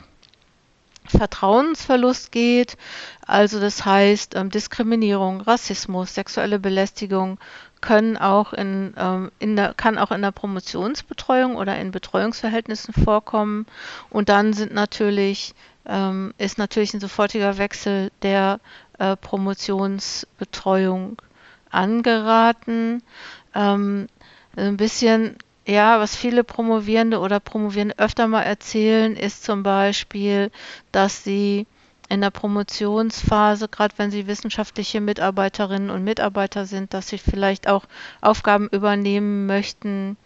Vertrauensverlust 1.08 2.32
geht. 2.32 2.78
Also 3.26 3.60
das 3.60 3.86
heißt, 3.86 4.36
ähm, 4.36 4.50
Diskriminierung, 4.50 5.42
Rassismus, 5.42 6.14
sexuelle 6.14 6.60
Belästigung 6.60 7.40
können 7.82 8.18
auch 8.18 8.54
in, 8.54 8.94
ähm, 8.98 9.32
in 9.40 9.56
der, 9.56 9.74
kann 9.74 9.98
auch 9.98 10.12
in 10.12 10.22
der 10.22 10.32
Promotionsbetreuung 10.32 11.56
oder 11.56 11.78
in 11.78 11.92
Betreuungsverhältnissen 11.92 12.94
vorkommen. 12.94 13.66
Und 14.10 14.30
dann 14.30 14.54
sind 14.54 14.74
natürlich, 14.74 15.54
ähm, 15.86 16.34
ist 16.38 16.58
natürlich 16.58 16.94
ein 16.94 17.00
sofortiger 17.00 17.58
Wechsel 17.58 18.12
der 18.22 18.60
äh, 18.98 19.16
Promotionsbetreuung 19.16 21.22
angeraten. 21.70 23.04
Ähm, 23.54 24.08
ein 24.58 24.78
bisschen 24.78 25.38
ja, 25.66 26.00
was 26.00 26.16
viele 26.16 26.44
Promovierende 26.44 27.20
oder 27.20 27.40
Promovierende 27.40 27.98
öfter 27.98 28.28
mal 28.28 28.44
erzählen, 28.44 29.16
ist 29.16 29.44
zum 29.44 29.64
Beispiel, 29.64 30.52
dass 30.92 31.24
sie 31.24 31.66
in 32.08 32.22
der 32.22 32.30
Promotionsphase, 32.30 33.68
gerade 33.68 33.96
wenn 33.98 34.12
sie 34.12 34.28
wissenschaftliche 34.28 35.02
Mitarbeiterinnen 35.02 35.90
und 35.90 36.04
Mitarbeiter 36.04 36.66
sind, 36.66 36.94
dass 36.94 37.08
sie 37.08 37.18
vielleicht 37.18 37.68
auch 37.68 37.86
Aufgaben 38.22 38.68
übernehmen 38.70 39.48
möchten, 39.48 40.18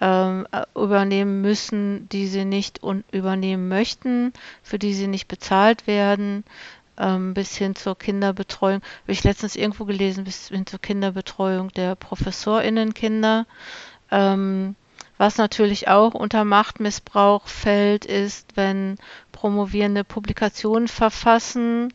ähm, 0.00 0.46
äh, 0.52 0.62
übernehmen 0.74 1.42
müssen, 1.42 2.08
die 2.08 2.26
sie 2.26 2.44
nicht 2.44 2.80
übernehmen 3.12 3.68
möchten, 3.68 4.32
für 4.62 4.78
die 4.78 4.94
sie 4.94 5.08
nicht 5.08 5.28
bezahlt 5.28 5.86
werden, 5.86 6.44
ähm, 6.98 7.34
bis 7.34 7.56
hin 7.56 7.74
zur 7.74 7.98
Kinderbetreuung. 7.98 8.80
Habe 9.02 9.12
ich 9.12 9.24
letztens 9.24 9.56
irgendwo 9.56 9.84
gelesen, 9.84 10.24
bis 10.24 10.48
hin 10.48 10.66
zur 10.66 10.80
Kinderbetreuung 10.80 11.70
der 11.72 11.96
ProfessorInnenkinder. 11.96 13.46
Ähm, 14.10 14.74
was 15.18 15.38
natürlich 15.38 15.88
auch 15.88 16.14
unter 16.14 16.44
Machtmissbrauch 16.44 17.46
fällt, 17.46 18.04
ist, 18.04 18.56
wenn 18.56 18.96
Promovierende 19.32 20.02
Publikationen 20.02 20.88
verfassen, 20.88 21.92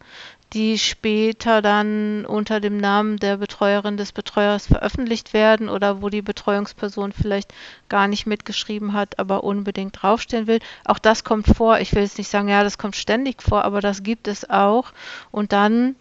die 0.53 0.77
später 0.77 1.61
dann 1.61 2.25
unter 2.25 2.59
dem 2.59 2.77
Namen 2.77 3.17
der 3.17 3.37
Betreuerin 3.37 3.95
des 3.95 4.11
Betreuers 4.11 4.67
veröffentlicht 4.67 5.33
werden 5.33 5.69
oder 5.69 6.01
wo 6.01 6.09
die 6.09 6.21
Betreuungsperson 6.21 7.13
vielleicht 7.13 7.53
gar 7.87 8.07
nicht 8.07 8.25
mitgeschrieben 8.25 8.93
hat, 8.93 9.17
aber 9.17 9.45
unbedingt 9.45 10.01
draufstehen 10.01 10.47
will. 10.47 10.59
Auch 10.83 10.99
das 10.99 11.23
kommt 11.23 11.47
vor. 11.47 11.79
Ich 11.79 11.93
will 11.95 12.03
jetzt 12.03 12.17
nicht 12.17 12.29
sagen, 12.29 12.49
ja, 12.49 12.63
das 12.63 12.77
kommt 12.77 12.97
ständig 12.97 13.41
vor, 13.41 13.63
aber 13.63 13.79
das 13.79 14.03
gibt 14.03 14.27
es 14.27 14.49
auch. 14.49 14.91
Und 15.31 15.53
dann 15.53 15.95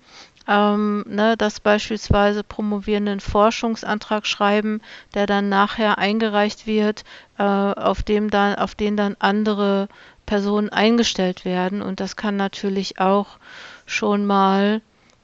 ähm, 0.48 1.04
ne, 1.06 1.36
dass 1.36 1.60
beispielsweise 1.60 2.42
Promovierende 2.42 3.12
einen 3.12 3.20
Forschungsantrag 3.20 4.26
schreiben, 4.26 4.80
der 5.14 5.26
dann 5.26 5.48
nachher 5.48 5.98
eingereicht 5.98 6.66
wird, 6.66 7.04
äh, 7.38 7.42
auf 7.42 8.02
dem 8.02 8.30
dann, 8.30 8.54
auf 8.54 8.74
den 8.74 8.96
dann 8.96 9.16
andere 9.18 9.88
Personen 10.26 10.68
eingestellt 10.70 11.44
werden. 11.44 11.82
Und 11.82 12.00
das 12.00 12.16
kann 12.16 12.36
natürlich 12.36 13.00
auch 13.00 13.38
schon 13.86 14.26
mal 14.26 14.80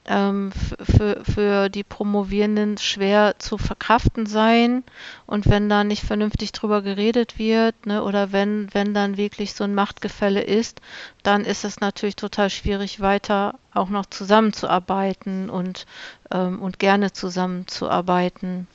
ähm, 0.09 0.53
für, 0.53 1.23
für 1.25 1.69
die 1.69 1.85
Promovierenden 1.85 2.79
schwer 2.79 3.39
zu 3.39 3.59
verkraften 3.59 4.27
sein. 4.27 4.85
Und 5.27 5.47
wenn 5.47 5.69
da 5.69 5.85
nicht 5.85 6.05
vernünftig 6.05 6.53
drüber 6.53 6.83
geredet 6.83 7.39
wird, 7.39 7.87
ne, 7.87 8.03
oder 8.03 8.33
wenn, 8.33 8.69
wenn 8.73 8.95
dann 8.95 9.17
wirklich 9.17 9.55
so 9.55 9.65
ein 9.65 9.75
Machtgefälle 9.75 10.43
ist, 10.43 10.81
dann 11.23 11.45
ist 11.45 11.65
es 11.65 11.81
natürlich 11.81 12.17
total 12.17 12.51
schwierig, 12.51 13.01
weiter 13.01 13.59
auch 13.73 13.89
noch 13.89 14.07
zusammenzuarbeiten 14.07 15.51
und, 15.51 15.87
ähm, 16.31 16.61
und 16.63 16.79
gerne 16.79 17.13
zusammenzuarbeiten. 17.13 18.67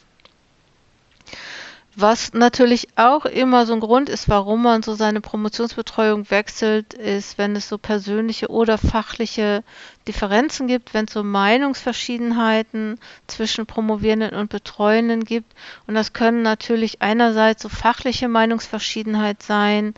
Was 1.96 2.34
natürlich 2.34 2.88
auch 2.96 3.26
immer 3.26 3.66
so 3.66 3.74
ein 3.74 3.82
Grund 3.82 4.08
ist, 4.08 4.30
warum 4.30 4.62
man 4.64 4.82
so 4.82 4.94
seine 4.94 5.20
Promotionsbetreuung 5.20 6.30
wechselt, 6.32 6.94
ist, 6.94 7.38
wenn 7.38 7.54
es 7.54 7.68
so 7.68 7.78
persönliche 7.78 8.50
oder 8.50 8.78
fachliche 8.78 9.64
Differenzen 10.08 10.68
gibt, 10.68 10.94
wenn 10.94 11.06
es 11.06 11.14
so 11.14 11.22
Meinungsverschiedenheiten 11.22 12.98
zwischen 13.28 13.66
Promovierenden 13.66 14.36
und 14.36 14.50
Betreuenden 14.50 15.26
gibt. 15.26 15.54
Und 15.86 15.96
das 15.96 16.14
können 16.14 16.44
natürlich 16.44 17.02
einerseits 17.02 17.62
so 17.62 17.68
fachliche 17.68 18.30
Meinungsverschiedenheit 18.30 19.44
sein, 19.44 19.94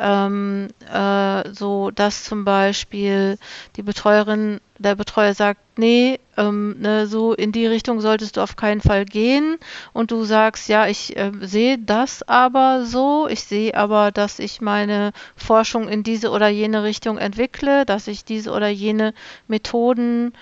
ähm, 0.00 0.66
äh, 0.92 1.48
so 1.52 1.92
dass 1.92 2.24
zum 2.24 2.44
Beispiel 2.44 3.38
die 3.76 3.82
Betreuerin, 3.82 4.60
der 4.78 4.94
Betreuer 4.94 5.34
sagt, 5.34 5.60
nee, 5.76 6.18
ähm, 6.36 6.76
ne, 6.80 7.06
so 7.06 7.32
in 7.32 7.52
die 7.52 7.66
Richtung 7.66 8.00
solltest 8.00 8.36
du 8.36 8.40
auf 8.40 8.56
keinen 8.56 8.80
Fall 8.80 9.04
gehen. 9.04 9.58
Und 9.92 10.10
du 10.10 10.24
sagst, 10.24 10.68
ja, 10.68 10.86
ich 10.86 11.16
äh, 11.16 11.32
sehe 11.40 11.78
das 11.78 12.22
aber 12.28 12.84
so, 12.84 13.28
ich 13.28 13.44
sehe 13.44 13.74
aber, 13.74 14.12
dass 14.12 14.38
ich 14.38 14.60
meine 14.60 15.12
Forschung 15.36 15.88
in 15.88 16.02
diese 16.02 16.30
oder 16.30 16.48
jene 16.48 16.82
Richtung 16.82 17.18
entwickle, 17.18 17.86
dass 17.86 18.06
ich 18.06 18.24
diese 18.24 18.50
oder 18.52 18.68
jene 18.68 19.14
Methoden, 19.48 20.32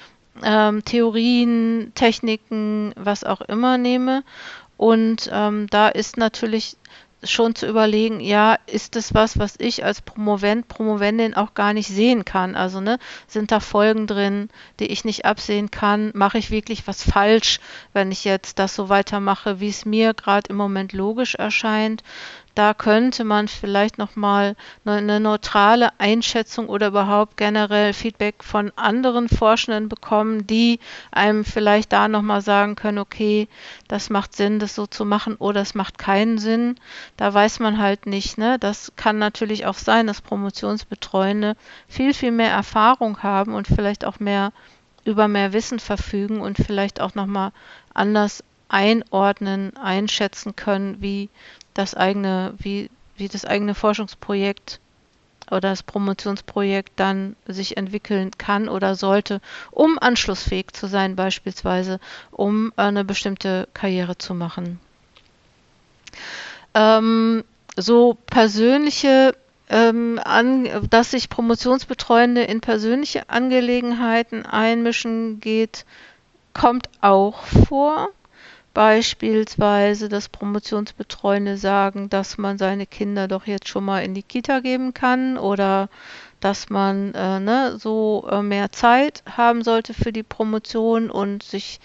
ähm, 0.43 0.85
Theorien, 0.85 1.93
Techniken, 1.95 2.93
was 2.97 3.25
auch 3.25 3.41
immer 3.41 3.79
nehme. 3.79 4.25
Und 4.77 5.31
ähm, 5.33 5.69
da 5.71 5.89
ist 5.89 6.17
natürlich 6.17 6.77
schon 7.27 7.55
zu 7.55 7.67
überlegen, 7.67 8.21
ja, 8.21 8.57
ist 8.67 8.97
es 8.97 9.15
was, 9.15 9.39
was 9.39 9.55
ich 9.59 9.85
als 9.85 10.01
Promovent, 10.01 10.69
Promovendin 10.69 11.35
auch 11.35 11.55
gar 11.55 11.73
nicht 11.73 11.89
sehen 11.89 12.25
kann? 12.25 12.57
Also, 12.57 12.81
ne, 12.81 12.99
sind 13.27 13.53
da 13.53 13.61
Folgen 13.61 14.07
drin, 14.07 14.49
die 14.81 14.87
ich 14.87 15.05
nicht 15.05 15.25
absehen 15.25 15.71
kann? 15.71 16.11
Mache 16.15 16.39
ich 16.39 16.51
wirklich 16.51 16.87
was 16.87 17.03
falsch, 17.03 17.61
wenn 17.93 18.13
ich 18.13 18.25
jetzt 18.25 18.59
das 18.59 18.75
so 18.75 18.89
weitermache, 18.89 19.61
wie 19.61 19.69
es 19.69 19.85
mir 19.85 20.15
gerade 20.15 20.49
im 20.51 20.57
Moment 20.57 20.93
logisch 20.93 21.35
erscheint? 21.35 22.03
Da 22.55 22.73
könnte 22.73 23.25
man 23.25 23.49
vielleicht 23.49 23.99
nochmal 23.99 24.55
eine 24.85 25.19
neutrale 25.19 25.91
Einschätzung 25.99 26.69
oder 26.69 26.89
überhaupt 26.89 27.37
generell 27.37 27.93
Feedback 27.93 28.45
von 28.45 28.71
anderen 28.77 29.29
Forschenden 29.29 29.89
bekommen, 29.89 30.47
die 30.47 30.79
einem 31.11 31.45
vielleicht 31.45 31.93
da 31.93 32.07
nochmal 32.07 32.43
sagen 32.43 32.77
können, 32.77 32.99
okay, 32.99 33.49
das 33.89 34.09
macht 34.09 34.37
Sinn, 34.37 34.61
das 34.61 34.75
so 34.75 34.87
zu 34.87 35.05
machen 35.05 35.35
oder 35.37 35.63
es 35.63 35.75
macht 35.75 35.99
keinen 35.99 36.39
Sinn. 36.39 36.77
Da 37.17 37.35
weiß 37.35 37.59
man 37.59 37.79
halt 37.79 38.07
nicht. 38.07 38.39
Ne? 38.39 38.59
Das 38.61 38.93
kann 38.95 39.19
natürlich 39.19 39.67
auch 39.67 39.75
sein, 39.79 40.07
dass 40.07 40.21
Promotionsbetreuende 40.21 41.57
viel, 41.89 42.15
viel 42.15 42.31
mehr 42.31 42.53
Erfahrung 42.53 43.23
haben 43.23 43.55
und 43.55 43.67
vielleicht 43.67 44.05
auch 44.05 44.21
mehr 44.21 44.53
über 45.05 45.29
mehr 45.29 45.53
Wissen 45.53 45.81
verfügen 45.81 46.41
und 46.41 46.57
vielleicht 46.57 47.01
auch 47.01 47.15
nochmal 47.15 47.53
anders 47.93 48.43
einordnen, 48.69 49.77
einschätzen 49.77 50.57
können, 50.57 51.01
wie 51.01 51.29
das 51.75 51.95
eigene, 51.95 52.55
wie, 52.59 52.91
wie 53.17 53.29
das 53.29 53.45
eigene 53.45 53.75
Forschungsprojekt 53.75 54.81
oder 55.51 55.61
das 55.61 55.83
Promotionsprojekt 55.83 56.93
dann 56.97 57.37
sich 57.47 57.77
entwickeln 57.77 58.31
kann 58.39 58.69
oder 58.69 58.95
sollte, 58.95 59.41
um 59.71 59.99
anschlussfähig 59.99 60.73
zu 60.73 60.87
sein, 60.87 61.17
beispielsweise, 61.17 62.01
um 62.31 62.73
eine 62.77 63.05
bestimmte 63.05 63.69
Karriere 63.75 64.17
zu 64.17 64.35
machen. 64.35 64.81
Ähm, 66.75 67.45
so 67.77 68.17
persönliche, 68.27 69.37
ähm, 69.69 70.21
an, 70.23 70.89
dass 70.91 71.11
sich 71.11 71.29
Promotionsbetreuende 71.29 72.43
in 72.43 72.61
persönliche 72.61 73.29
Angelegenheiten 73.29 74.47
einmischen 74.47 75.41
geht, 75.41 75.85
kommt 76.53 76.89
auch 77.01 77.43
vor. 77.45 78.09
Beispielsweise, 78.75 80.09
dass 80.09 80.29
Promotionsbetreuende 80.29 81.57
sagen, 81.57 82.11
dass 82.11 82.39
man 82.39 82.59
seine 82.59 82.87
Kinder 82.87 83.29
doch 83.29 83.47
jetzt 83.47 83.69
schon 83.69 83.85
mal 83.85 84.01
in 84.01 84.15
die 84.15 84.25
Kita 84.25 84.59
geben 84.59 84.93
kann 84.93 85.39
oder 85.39 85.89
dass 86.41 86.69
man 86.71 87.15
äh, 87.15 87.41
ne, 87.41 87.79
so 87.79 88.29
äh, 88.31 88.43
mehr 88.43 88.73
Zeit 88.73 89.23
haben 89.31 89.63
sollte 89.63 89.95
für 89.95 90.13
die 90.13 90.25
Promotion 90.25 91.09
und 91.09 91.45
sich 91.45 91.81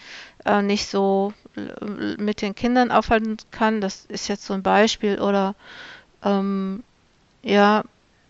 äh, 0.45 0.63
nicht 0.63 0.88
so 0.88 1.32
äh, 1.56 1.86
mit 2.17 2.41
den 2.41 2.56
Kindern 2.56 2.91
aufhalten 2.91 3.38
kann. 3.52 3.82
Das 3.82 4.06
ist 4.06 4.28
jetzt 4.28 4.45
so 4.45 4.54
ein 4.54 4.63
Beispiel. 4.63 5.21
Oder 5.21 5.54
ähm, 6.23 6.84
ja, 7.43 7.84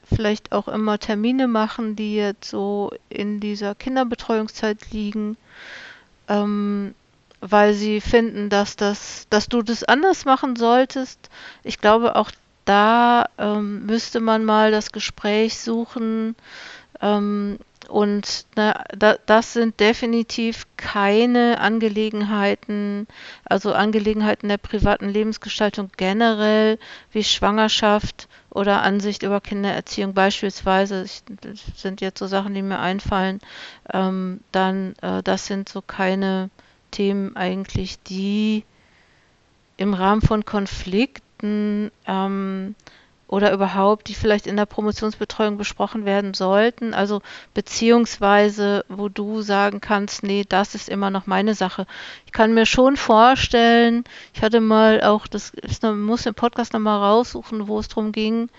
vielleicht 0.04 0.52
auch 0.52 0.68
immer 0.68 1.00
Termine 1.00 1.48
machen, 1.48 1.96
die 1.96 2.16
jetzt 2.16 2.50
so 2.50 2.92
in 3.08 3.40
dieser 3.40 3.74
Kinderbetreuungszeit 3.74 4.92
liegen. 4.92 5.38
Ähm, 6.28 6.94
weil 7.42 7.74
sie 7.74 8.02
finden, 8.02 8.50
dass 8.50 8.76
das, 8.76 9.28
dass 9.30 9.48
du 9.50 9.62
das 9.62 9.84
anders 9.84 10.26
machen 10.26 10.56
solltest. 10.56 11.30
Ich 11.64 11.80
glaube, 11.80 12.16
auch 12.16 12.32
da 12.66 13.26
ähm, 13.38 13.86
müsste 13.86 14.20
man 14.20 14.46
mal 14.46 14.72
das 14.72 14.92
Gespräch 14.92 15.60
suchen, 15.60 16.36
Ähm, 17.02 17.60
und 17.88 18.46
na, 18.56 18.84
da, 18.96 19.16
das 19.26 19.54
sind 19.54 19.80
definitiv 19.80 20.68
keine 20.78 21.60
Angelegenheiten, 21.60 23.08
also 23.46 23.74
Angelegenheiten 23.74 24.48
der 24.50 24.58
privaten 24.58 25.10
Lebensgestaltung 25.10 25.90
generell, 25.98 26.78
wie 27.12 27.24
Schwangerschaft 27.24 28.28
oder 28.52 28.84
Ansicht 28.84 29.24
über 29.24 29.42
Kindererziehung 29.42 30.14
beispielsweise. 30.14 31.04
Ich, 31.04 31.24
das 31.42 31.60
sind 31.82 32.02
jetzt 32.02 32.20
so 32.20 32.28
Sachen, 32.28 32.54
die 32.54 32.62
mir 32.62 32.80
einfallen. 32.80 33.40
Ähm, 33.92 34.42
dann, 34.52 34.94
äh, 35.02 35.24
das 35.24 35.48
sind 35.48 35.70
so 35.70 35.82
keine 35.82 36.50
Themen 36.92 37.36
eigentlich, 37.36 38.02
die 38.04 38.64
im 39.78 39.94
Rahmen 39.94 40.22
von 40.22 40.44
Konflikten 40.46 41.92
ähm, 42.06 42.76
oder 43.30 43.54
überhaupt, 43.54 44.10
die 44.10 44.16
vielleicht 44.16 44.48
in 44.48 44.58
der 44.58 44.66
Promotionsbetreuung 44.66 45.58
besprochen 45.58 46.04
werden 46.04 46.34
sollten. 46.34 46.96
Also 46.96 47.22
beziehungsweise, 47.54 48.84
wo 48.90 49.08
du 49.08 49.42
sagen 49.42 49.82
kannst, 49.82 50.24
nee, 50.24 50.46
das 50.50 50.74
ist 50.74 50.90
immer 50.90 51.12
noch 51.12 51.28
meine 51.28 51.54
Sache. 51.54 51.86
Ich 52.26 52.32
kann 52.32 52.56
mir 52.56 52.66
schon 52.66 52.98
vorstellen, 52.98 54.04
ich 54.34 54.42
hatte 54.42 54.62
mal 54.62 55.04
auch, 55.04 55.28
das 55.28 55.52
ist, 55.52 55.84
muss 55.84 56.24
den 56.24 56.34
Podcast 56.34 56.74
nochmal 56.74 57.00
raussuchen, 57.00 57.68
wo 57.68 57.78
es 57.78 57.88
darum 57.88 58.12
ging, 58.12 58.50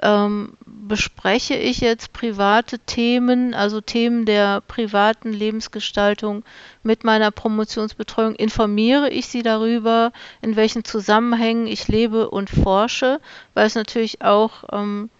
ähm, 0.00 0.56
bespreche 0.64 1.54
ich 1.54 1.80
jetzt 1.80 2.12
private 2.12 2.78
Themen, 2.78 3.54
also 3.54 3.80
Themen 3.80 4.24
der 4.24 4.60
privaten 4.62 5.32
Lebensgestaltung 5.32 6.44
mit 6.82 7.04
meiner 7.04 7.30
Promotionsbetreuung, 7.30 8.34
informiere 8.34 9.10
ich 9.10 9.28
sie 9.28 9.42
darüber, 9.42 10.12
in 10.40 10.56
welchen 10.56 10.84
Zusammenhängen 10.84 11.66
ich 11.66 11.88
lebe 11.88 12.30
und 12.30 12.48
forsche, 12.48 13.20
weil 13.54 13.66
es 13.66 13.74
natürlich 13.74 14.22
auch 14.22 14.64
ähm, 14.72 15.10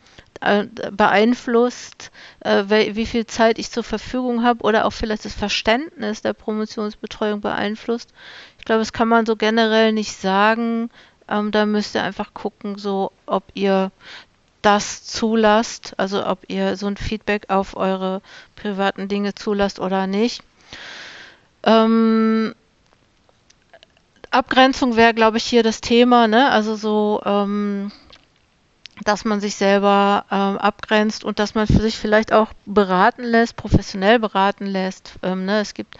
äh, 0.40 0.66
beeinflusst, 0.92 2.10
äh, 2.40 2.64
wie 2.68 3.06
viel 3.06 3.26
Zeit 3.26 3.58
ich 3.58 3.70
zur 3.70 3.82
Verfügung 3.82 4.44
habe 4.44 4.62
oder 4.62 4.86
auch 4.86 4.92
vielleicht 4.92 5.24
das 5.24 5.34
Verständnis 5.34 6.22
der 6.22 6.32
Promotionsbetreuung 6.32 7.40
beeinflusst. 7.40 8.12
Ich 8.58 8.64
glaube, 8.64 8.80
das 8.80 8.92
kann 8.92 9.08
man 9.08 9.26
so 9.26 9.34
generell 9.34 9.92
nicht 9.92 10.12
sagen. 10.12 10.90
Ähm, 11.28 11.50
da 11.50 11.66
müsst 11.66 11.94
ihr 11.94 12.02
einfach 12.02 12.32
gucken, 12.34 12.78
so 12.78 13.12
ob 13.26 13.44
ihr 13.54 13.90
das 14.62 15.04
zulasst, 15.04 15.94
also 15.98 16.26
ob 16.26 16.40
ihr 16.48 16.76
so 16.76 16.86
ein 16.86 16.96
Feedback 16.96 17.46
auf 17.48 17.76
eure 17.76 18.22
privaten 18.56 19.08
Dinge 19.08 19.34
zulasst 19.34 19.78
oder 19.78 20.06
nicht. 20.06 20.42
Ähm, 21.62 22.54
Abgrenzung 24.30 24.96
wäre, 24.96 25.14
glaube 25.14 25.38
ich, 25.38 25.44
hier 25.44 25.62
das 25.62 25.80
Thema, 25.80 26.28
ne? 26.28 26.50
Also 26.50 26.76
so, 26.76 27.22
ähm, 27.24 27.90
dass 29.04 29.24
man 29.24 29.40
sich 29.40 29.54
selber 29.54 30.24
ähm, 30.30 30.58
abgrenzt 30.58 31.24
und 31.24 31.38
dass 31.38 31.54
man 31.54 31.66
für 31.66 31.80
sich 31.80 31.96
vielleicht 31.96 32.32
auch 32.32 32.52
beraten 32.66 33.22
lässt, 33.22 33.56
professionell 33.56 34.18
beraten 34.18 34.66
lässt. 34.66 35.14
Ähm, 35.22 35.44
ne? 35.44 35.60
Es 35.60 35.74
gibt 35.74 35.96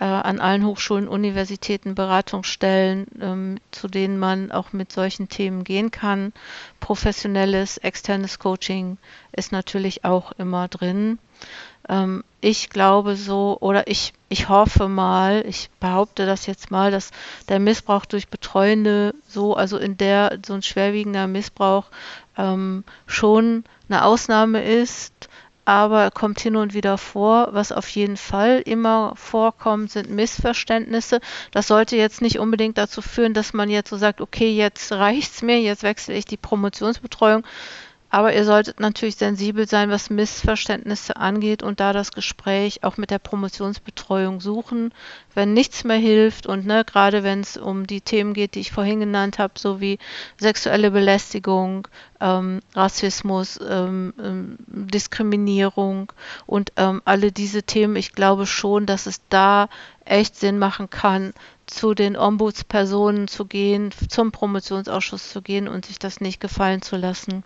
äh, 0.00 0.04
an 0.04 0.40
allen 0.40 0.64
Hochschulen, 0.64 1.08
Universitäten 1.08 1.94
Beratungsstellen, 1.94 3.06
ähm, 3.20 3.58
zu 3.70 3.88
denen 3.88 4.18
man 4.18 4.52
auch 4.52 4.72
mit 4.72 4.92
solchen 4.92 5.28
Themen 5.28 5.64
gehen 5.64 5.90
kann. 5.90 6.32
Professionelles, 6.80 7.78
externes 7.78 8.38
Coaching 8.38 8.98
ist 9.32 9.52
natürlich 9.52 10.04
auch 10.04 10.32
immer 10.32 10.68
drin. 10.68 11.18
Ähm, 11.88 12.22
ich 12.40 12.70
glaube 12.70 13.16
so, 13.16 13.56
oder 13.60 13.88
ich, 13.88 14.12
ich 14.28 14.48
hoffe 14.48 14.88
mal, 14.88 15.44
ich 15.46 15.70
behaupte 15.80 16.26
das 16.26 16.46
jetzt 16.46 16.70
mal, 16.70 16.90
dass 16.90 17.10
der 17.48 17.58
Missbrauch 17.58 18.04
durch 18.04 18.28
Betreuende 18.28 19.14
so, 19.26 19.54
also 19.54 19.78
in 19.78 19.96
der 19.96 20.38
so 20.46 20.54
ein 20.54 20.62
schwerwiegender 20.62 21.26
Missbrauch 21.26 21.86
ähm, 22.36 22.84
schon 23.06 23.64
eine 23.88 24.04
Ausnahme 24.04 24.62
ist 24.62 25.28
aber 25.68 26.04
er 26.04 26.10
kommt 26.10 26.40
hin 26.40 26.56
und 26.56 26.72
wieder 26.72 26.96
vor. 26.96 27.48
Was 27.52 27.72
auf 27.72 27.90
jeden 27.90 28.16
Fall 28.16 28.62
immer 28.64 29.12
vorkommt, 29.16 29.90
sind 29.90 30.08
Missverständnisse. 30.08 31.20
Das 31.50 31.66
sollte 31.66 31.94
jetzt 31.94 32.22
nicht 32.22 32.38
unbedingt 32.38 32.78
dazu 32.78 33.02
führen, 33.02 33.34
dass 33.34 33.52
man 33.52 33.68
jetzt 33.68 33.90
so 33.90 33.98
sagt, 33.98 34.22
okay, 34.22 34.50
jetzt 34.50 34.90
reicht's 34.92 35.42
mir, 35.42 35.60
jetzt 35.60 35.82
wechsle 35.82 36.14
ich 36.14 36.24
die 36.24 36.38
Promotionsbetreuung, 36.38 37.44
aber 38.10 38.34
ihr 38.34 38.44
solltet 38.44 38.80
natürlich 38.80 39.16
sensibel 39.16 39.68
sein, 39.68 39.90
was 39.90 40.08
Missverständnisse 40.08 41.16
angeht 41.16 41.62
und 41.62 41.78
da 41.80 41.92
das 41.92 42.12
Gespräch 42.12 42.82
auch 42.82 42.96
mit 42.96 43.10
der 43.10 43.18
Promotionsbetreuung 43.18 44.40
suchen, 44.40 44.92
wenn 45.34 45.52
nichts 45.52 45.84
mehr 45.84 45.98
hilft 45.98 46.46
und 46.46 46.66
ne, 46.66 46.84
gerade 46.84 47.22
wenn 47.22 47.40
es 47.40 47.56
um 47.56 47.86
die 47.86 48.00
Themen 48.00 48.32
geht, 48.32 48.54
die 48.54 48.60
ich 48.60 48.72
vorhin 48.72 49.00
genannt 49.00 49.38
habe, 49.38 49.54
so 49.58 49.80
wie 49.80 49.98
sexuelle 50.38 50.90
Belästigung, 50.90 51.86
ähm, 52.20 52.60
Rassismus, 52.74 53.60
ähm, 53.68 54.14
ähm, 54.22 54.56
Diskriminierung 54.66 56.12
und 56.46 56.72
ähm, 56.76 57.02
alle 57.04 57.30
diese 57.30 57.62
Themen, 57.62 57.96
ich 57.96 58.12
glaube 58.12 58.46
schon, 58.46 58.86
dass 58.86 59.06
es 59.06 59.20
da 59.28 59.68
echt 60.06 60.36
Sinn 60.36 60.58
machen 60.58 60.88
kann, 60.88 61.34
zu 61.68 61.94
den 61.94 62.16
Ombudspersonen 62.16 63.28
zu 63.28 63.44
gehen, 63.44 63.92
zum 64.08 64.32
Promotionsausschuss 64.32 65.30
zu 65.30 65.42
gehen 65.42 65.68
und 65.68 65.86
sich 65.86 65.98
das 65.98 66.20
nicht 66.20 66.40
gefallen 66.40 66.82
zu 66.82 66.96
lassen. 66.96 67.44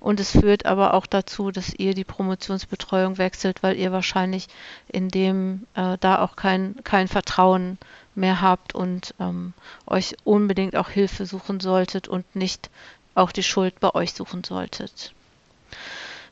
Und 0.00 0.20
es 0.20 0.32
führt 0.32 0.66
aber 0.66 0.94
auch 0.94 1.06
dazu, 1.06 1.50
dass 1.50 1.74
ihr 1.74 1.94
die 1.94 2.04
Promotionsbetreuung 2.04 3.18
wechselt, 3.18 3.62
weil 3.62 3.76
ihr 3.76 3.92
wahrscheinlich 3.92 4.48
in 4.88 5.08
dem 5.08 5.66
äh, 5.74 5.98
da 6.00 6.20
auch 6.20 6.36
kein, 6.36 6.76
kein 6.84 7.08
Vertrauen 7.08 7.78
mehr 8.14 8.40
habt 8.40 8.74
und 8.74 9.14
ähm, 9.20 9.52
euch 9.86 10.16
unbedingt 10.24 10.74
auch 10.74 10.88
Hilfe 10.88 11.26
suchen 11.26 11.60
solltet 11.60 12.08
und 12.08 12.34
nicht 12.34 12.70
auch 13.14 13.32
die 13.32 13.42
Schuld 13.42 13.78
bei 13.80 13.94
euch 13.94 14.14
suchen 14.14 14.44
solltet. 14.44 15.12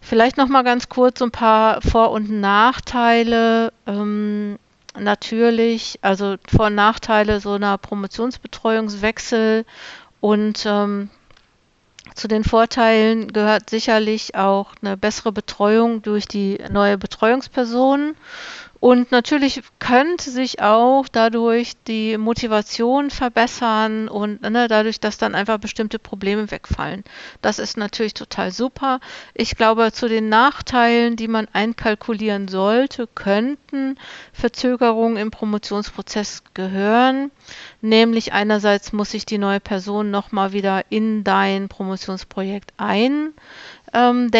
Vielleicht 0.00 0.36
noch 0.36 0.48
mal 0.48 0.62
ganz 0.62 0.88
kurz 0.88 1.20
ein 1.20 1.30
paar 1.30 1.82
Vor- 1.82 2.12
und 2.12 2.30
Nachteile. 2.30 3.72
Ähm, 3.86 4.58
natürlich, 4.98 5.98
also 6.02 6.36
Vor- 6.48 6.66
und 6.66 6.74
Nachteile 6.74 7.40
so 7.40 7.52
einer 7.52 7.78
Promotionsbetreuungswechsel 7.78 9.64
und 10.20 10.64
ähm, 10.66 11.10
zu 12.14 12.28
den 12.28 12.44
Vorteilen 12.44 13.32
gehört 13.32 13.68
sicherlich 13.68 14.34
auch 14.36 14.72
eine 14.80 14.96
bessere 14.96 15.32
Betreuung 15.32 16.02
durch 16.02 16.26
die 16.26 16.58
neue 16.70 16.96
Betreuungsperson 16.98 18.14
und 18.86 19.10
natürlich 19.10 19.64
könnte 19.80 20.30
sich 20.30 20.62
auch 20.62 21.08
dadurch 21.10 21.72
die 21.88 22.16
Motivation 22.18 23.10
verbessern 23.10 24.06
und 24.06 24.42
ne, 24.42 24.68
dadurch, 24.68 25.00
dass 25.00 25.18
dann 25.18 25.34
einfach 25.34 25.58
bestimmte 25.58 25.98
Probleme 25.98 26.52
wegfallen. 26.52 27.02
Das 27.42 27.58
ist 27.58 27.76
natürlich 27.76 28.14
total 28.14 28.52
super. 28.52 29.00
Ich 29.34 29.56
glaube, 29.56 29.90
zu 29.90 30.06
den 30.06 30.28
Nachteilen, 30.28 31.16
die 31.16 31.26
man 31.26 31.48
einkalkulieren 31.52 32.46
sollte, 32.46 33.08
könnten 33.12 33.98
Verzögerungen 34.32 35.16
im 35.16 35.32
Promotionsprozess 35.32 36.44
gehören. 36.54 37.32
Nämlich 37.80 38.34
einerseits 38.34 38.92
muss 38.92 39.10
sich 39.10 39.26
die 39.26 39.38
neue 39.38 39.58
Person 39.58 40.12
nochmal 40.12 40.52
wieder 40.52 40.84
in 40.90 41.24
dein 41.24 41.68
Promotionsprojekt 41.68 42.72
eindenken. 42.76 43.34
Ähm, 43.92 44.30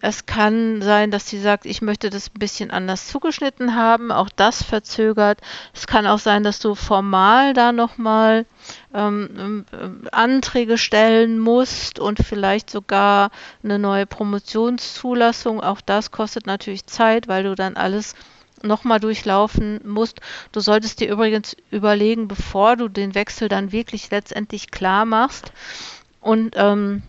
es 0.00 0.24
kann 0.24 0.80
sein, 0.80 1.10
dass 1.10 1.28
sie 1.28 1.38
sagt, 1.38 1.66
ich 1.66 1.82
möchte 1.82 2.08
das 2.08 2.28
ein 2.28 2.38
bisschen 2.38 2.70
anders 2.70 3.06
zugeschnitten 3.06 3.76
haben. 3.76 4.10
Auch 4.10 4.30
das 4.34 4.62
verzögert. 4.62 5.40
Es 5.74 5.86
kann 5.86 6.06
auch 6.06 6.18
sein, 6.18 6.42
dass 6.42 6.58
du 6.58 6.74
formal 6.74 7.52
da 7.52 7.72
nochmal 7.72 8.46
ähm, 8.94 9.66
ähm, 9.72 10.08
Anträge 10.10 10.78
stellen 10.78 11.38
musst 11.38 11.98
und 11.98 12.20
vielleicht 12.20 12.70
sogar 12.70 13.30
eine 13.62 13.78
neue 13.78 14.06
Promotionszulassung. 14.06 15.60
Auch 15.60 15.82
das 15.82 16.10
kostet 16.10 16.46
natürlich 16.46 16.86
Zeit, 16.86 17.28
weil 17.28 17.44
du 17.44 17.54
dann 17.54 17.76
alles 17.76 18.14
nochmal 18.62 19.00
durchlaufen 19.00 19.80
musst. 19.84 20.20
Du 20.52 20.60
solltest 20.60 21.00
dir 21.00 21.10
übrigens 21.10 21.56
überlegen, 21.70 22.26
bevor 22.26 22.76
du 22.76 22.88
den 22.88 23.14
Wechsel 23.14 23.48
dann 23.48 23.72
wirklich 23.72 24.10
letztendlich 24.10 24.70
klar 24.70 25.04
machst 25.04 25.52
und 26.20 26.54
ähm, 26.56 27.02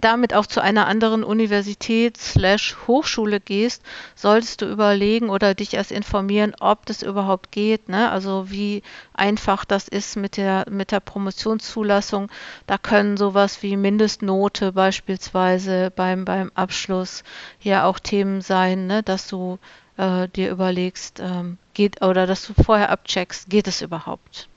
damit 0.00 0.34
auch 0.34 0.46
zu 0.46 0.60
einer 0.60 0.86
anderen 0.86 1.24
Universität 1.24 2.16
slash 2.18 2.76
Hochschule 2.86 3.40
gehst, 3.40 3.82
solltest 4.14 4.60
du 4.60 4.66
überlegen 4.66 5.30
oder 5.30 5.54
dich 5.54 5.74
erst 5.74 5.92
informieren, 5.92 6.54
ob 6.60 6.86
das 6.86 7.02
überhaupt 7.02 7.50
geht, 7.50 7.88
ne? 7.88 8.10
Also 8.10 8.50
wie 8.50 8.82
einfach 9.14 9.64
das 9.64 9.88
ist 9.88 10.16
mit 10.16 10.36
der, 10.36 10.66
mit 10.70 10.92
der 10.92 11.00
Promotionszulassung. 11.00 12.30
Da 12.66 12.78
können 12.78 13.16
sowas 13.16 13.62
wie 13.62 13.76
Mindestnote 13.76 14.72
beispielsweise 14.72 15.90
beim, 15.94 16.24
beim 16.24 16.52
Abschluss 16.54 17.24
hier 17.58 17.86
auch 17.86 17.98
Themen 17.98 18.42
sein, 18.42 18.86
ne? 18.86 19.02
Dass 19.02 19.28
du 19.28 19.58
äh, 19.96 20.28
dir 20.28 20.50
überlegst, 20.50 21.20
ähm, 21.20 21.58
geht, 21.72 22.02
oder 22.02 22.26
dass 22.26 22.46
du 22.46 22.52
vorher 22.52 22.90
abcheckst, 22.90 23.48
geht 23.48 23.66
es 23.66 23.80
überhaupt? 23.80 24.48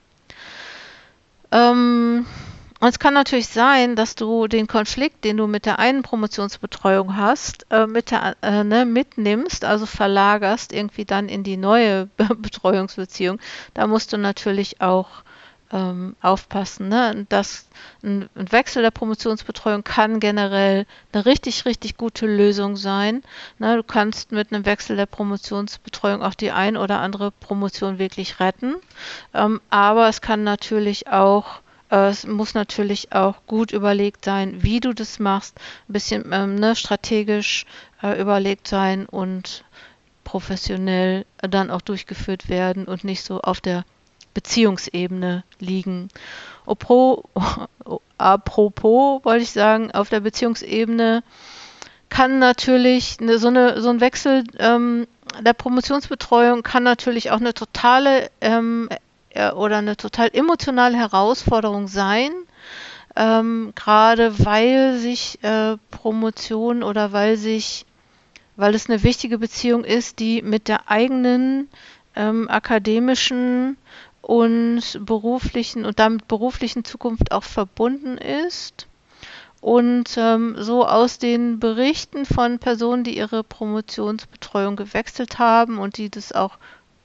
Ähm, 1.52 2.26
und 2.80 2.88
es 2.88 2.98
kann 2.98 3.12
natürlich 3.12 3.48
sein, 3.48 3.94
dass 3.94 4.14
du 4.14 4.48
den 4.48 4.66
Konflikt, 4.66 5.24
den 5.24 5.36
du 5.36 5.46
mit 5.46 5.66
der 5.66 5.78
einen 5.78 6.02
Promotionsbetreuung 6.02 7.16
hast, 7.16 7.66
äh, 7.70 7.86
mit 7.86 8.10
der, 8.10 8.36
äh, 8.40 8.64
ne, 8.64 8.86
mitnimmst, 8.86 9.64
also 9.66 9.84
verlagerst 9.84 10.72
irgendwie 10.72 11.04
dann 11.04 11.28
in 11.28 11.44
die 11.44 11.58
neue 11.58 12.06
Betreuungsbeziehung. 12.16 13.38
Da 13.74 13.86
musst 13.86 14.14
du 14.14 14.16
natürlich 14.16 14.80
auch 14.80 15.08
ähm, 15.72 16.16
aufpassen. 16.20 16.88
Ne? 16.88 17.26
Das, 17.28 17.68
ein, 18.02 18.28
ein, 18.34 18.50
Wechsel 18.50 18.82
der 18.82 18.90
Promotionsbetreuung 18.90 19.84
kann 19.84 20.18
generell 20.18 20.86
eine 21.12 21.26
richtig, 21.26 21.64
richtig 21.64 21.96
gute 21.96 22.26
Lösung 22.26 22.76
sein. 22.76 23.22
Ne? 23.58 23.76
Du 23.76 23.82
kannst 23.82 24.32
mit 24.32 24.52
einem 24.52 24.66
Wechsel 24.66 24.96
der 24.96 25.06
Promotionsbetreuung 25.06 26.22
auch 26.22 26.34
die 26.34 26.50
ein 26.50 26.76
oder 26.76 27.00
andere 27.00 27.30
Promotion 27.30 27.98
wirklich 27.98 28.40
retten. 28.40 28.76
Ähm, 29.34 29.60
aber 29.70 30.08
es 30.08 30.20
kann 30.20 30.44
natürlich 30.44 31.08
auch 31.08 31.60
es 31.90 32.26
muss 32.26 32.54
natürlich 32.54 33.12
auch 33.12 33.36
gut 33.46 33.72
überlegt 33.72 34.24
sein, 34.24 34.62
wie 34.62 34.80
du 34.80 34.94
das 34.94 35.18
machst, 35.18 35.58
ein 35.88 35.92
bisschen 35.92 36.30
ähm, 36.32 36.54
ne, 36.54 36.76
strategisch 36.76 37.66
äh, 38.02 38.20
überlegt 38.20 38.68
sein 38.68 39.06
und 39.06 39.64
professionell 40.24 41.26
dann 41.38 41.70
auch 41.70 41.80
durchgeführt 41.80 42.48
werden 42.48 42.84
und 42.84 43.02
nicht 43.02 43.22
so 43.22 43.40
auf 43.40 43.60
der 43.60 43.84
Beziehungsebene 44.34 45.42
liegen. 45.58 46.08
Opro, 46.66 47.28
apropos, 48.18 49.24
wollte 49.24 49.42
ich 49.42 49.50
sagen, 49.50 49.90
auf 49.90 50.08
der 50.08 50.20
Beziehungsebene 50.20 51.24
kann 52.08 52.38
natürlich 52.38 53.18
eine, 53.20 53.38
so, 53.38 53.48
eine, 53.48 53.80
so 53.80 53.88
ein 53.88 54.00
Wechsel 54.00 54.44
ähm, 54.58 55.06
der 55.40 55.52
Promotionsbetreuung 55.52 56.62
kann 56.62 56.82
natürlich 56.82 57.30
auch 57.30 57.40
eine 57.40 57.54
totale 57.54 58.30
ähm, 58.40 58.88
äh, 58.90 58.96
oder 59.34 59.78
eine 59.78 59.96
total 59.96 60.30
emotionale 60.32 60.96
Herausforderung 60.96 61.88
sein, 61.88 62.32
ähm, 63.16 63.72
gerade 63.74 64.44
weil 64.44 64.98
sich 64.98 65.42
äh, 65.42 65.76
Promotion 65.90 66.82
oder 66.82 67.12
weil 67.12 67.36
sich, 67.36 67.86
weil 68.56 68.74
es 68.74 68.88
eine 68.88 69.02
wichtige 69.02 69.38
Beziehung 69.38 69.84
ist, 69.84 70.18
die 70.18 70.42
mit 70.42 70.68
der 70.68 70.90
eigenen 70.90 71.68
ähm, 72.16 72.48
akademischen 72.48 73.76
und 74.20 74.82
beruflichen 75.04 75.84
und 75.84 75.98
damit 75.98 76.28
beruflichen 76.28 76.84
Zukunft 76.84 77.32
auch 77.32 77.44
verbunden 77.44 78.18
ist. 78.18 78.86
Und 79.60 80.16
ähm, 80.16 80.56
so 80.58 80.86
aus 80.86 81.18
den 81.18 81.60
Berichten 81.60 82.24
von 82.24 82.58
Personen, 82.58 83.04
die 83.04 83.16
ihre 83.16 83.44
Promotionsbetreuung 83.44 84.76
gewechselt 84.76 85.38
haben 85.38 85.78
und 85.78 85.98
die 85.98 86.08
das 86.10 86.32
auch 86.32 86.56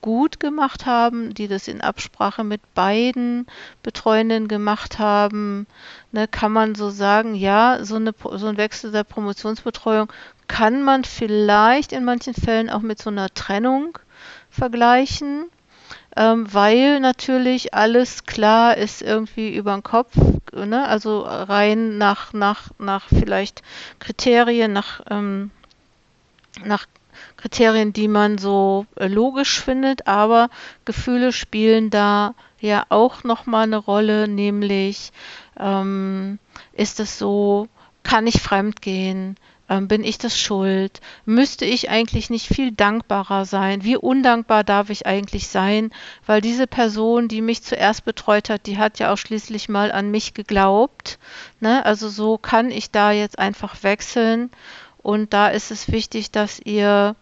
gut 0.05 0.39
gemacht 0.39 0.85
haben, 0.85 1.33
die 1.33 1.47
das 1.47 1.67
in 1.67 1.81
Absprache 1.81 2.43
mit 2.43 2.61
beiden 2.75 3.47
Betreuenden 3.81 4.47
gemacht 4.47 4.99
haben, 4.99 5.65
ne, 6.11 6.27
kann 6.27 6.51
man 6.51 6.75
so 6.75 6.91
sagen, 6.91 7.33
ja, 7.33 7.79
so, 7.83 7.95
eine, 7.95 8.13
so 8.33 8.45
ein 8.45 8.57
Wechsel 8.57 8.91
der 8.91 9.03
Promotionsbetreuung 9.03 10.13
kann 10.47 10.83
man 10.83 11.05
vielleicht 11.05 11.91
in 11.91 12.05
manchen 12.05 12.35
Fällen 12.35 12.69
auch 12.69 12.81
mit 12.81 13.01
so 13.01 13.09
einer 13.09 13.33
Trennung 13.33 13.97
vergleichen 14.51 15.45
ähm, 16.15 16.53
weil 16.53 16.99
natürlich 16.99 17.73
alles 17.73 18.25
klar 18.25 18.77
ist 18.77 19.01
irgendwie 19.01 19.55
über 19.55 19.73
den 19.73 19.81
Kopf, 19.81 20.15
ne? 20.53 20.87
also 20.87 21.21
rein 21.21 21.97
nach, 21.97 22.31
nach, 22.31 22.69
nach 22.77 23.07
vielleicht 23.09 23.63
Kriterien, 23.99 24.71
nach, 24.71 25.01
ähm, 25.09 25.49
nach 26.63 26.85
Kriterien, 27.45 27.93
die 27.93 28.08
man 28.08 28.39
so 28.39 28.88
äh, 28.95 29.05
logisch 29.05 29.62
findet, 29.62 30.08
aber 30.08 30.49
Gefühle 30.84 31.31
spielen 31.31 31.91
da 31.91 32.34
ja 32.60 32.88
auch 32.89 33.23
nochmal 33.23 33.65
eine 33.65 33.77
Rolle, 33.77 34.27
nämlich 34.27 35.12
ähm, 35.60 36.39
ist 36.73 36.99
es 36.99 37.19
so, 37.19 37.67
kann 38.01 38.25
ich 38.25 38.41
fremdgehen? 38.41 39.36
Ähm, 39.69 39.88
bin 39.88 40.03
ich 40.03 40.17
das 40.17 40.39
schuld? 40.39 41.01
Müsste 41.25 41.65
ich 41.65 41.91
eigentlich 41.91 42.31
nicht 42.31 42.47
viel 42.47 42.71
dankbarer 42.71 43.45
sein? 43.45 43.84
Wie 43.84 43.95
undankbar 43.95 44.63
darf 44.63 44.89
ich 44.89 45.05
eigentlich 45.05 45.47
sein? 45.47 45.91
Weil 46.25 46.41
diese 46.41 46.65
Person, 46.65 47.27
die 47.27 47.43
mich 47.43 47.62
zuerst 47.62 48.05
betreut 48.05 48.49
hat, 48.49 48.65
die 48.65 48.79
hat 48.79 48.97
ja 48.97 49.13
auch 49.13 49.17
schließlich 49.17 49.69
mal 49.69 49.91
an 49.91 50.10
mich 50.10 50.34
geglaubt. 50.34 51.19
Ne? 51.60 51.86
Also 51.86 52.10
so 52.10 52.39
kann 52.39 52.71
ich 52.71 52.89
da 52.89 53.12
jetzt 53.12 53.38
einfach 53.38 53.84
wechseln. 53.84 54.49
Und 54.97 55.34
da 55.34 55.49
ist 55.49 55.69
es 55.69 55.91
wichtig, 55.91 56.31
dass 56.31 56.60
ihr 56.60 57.15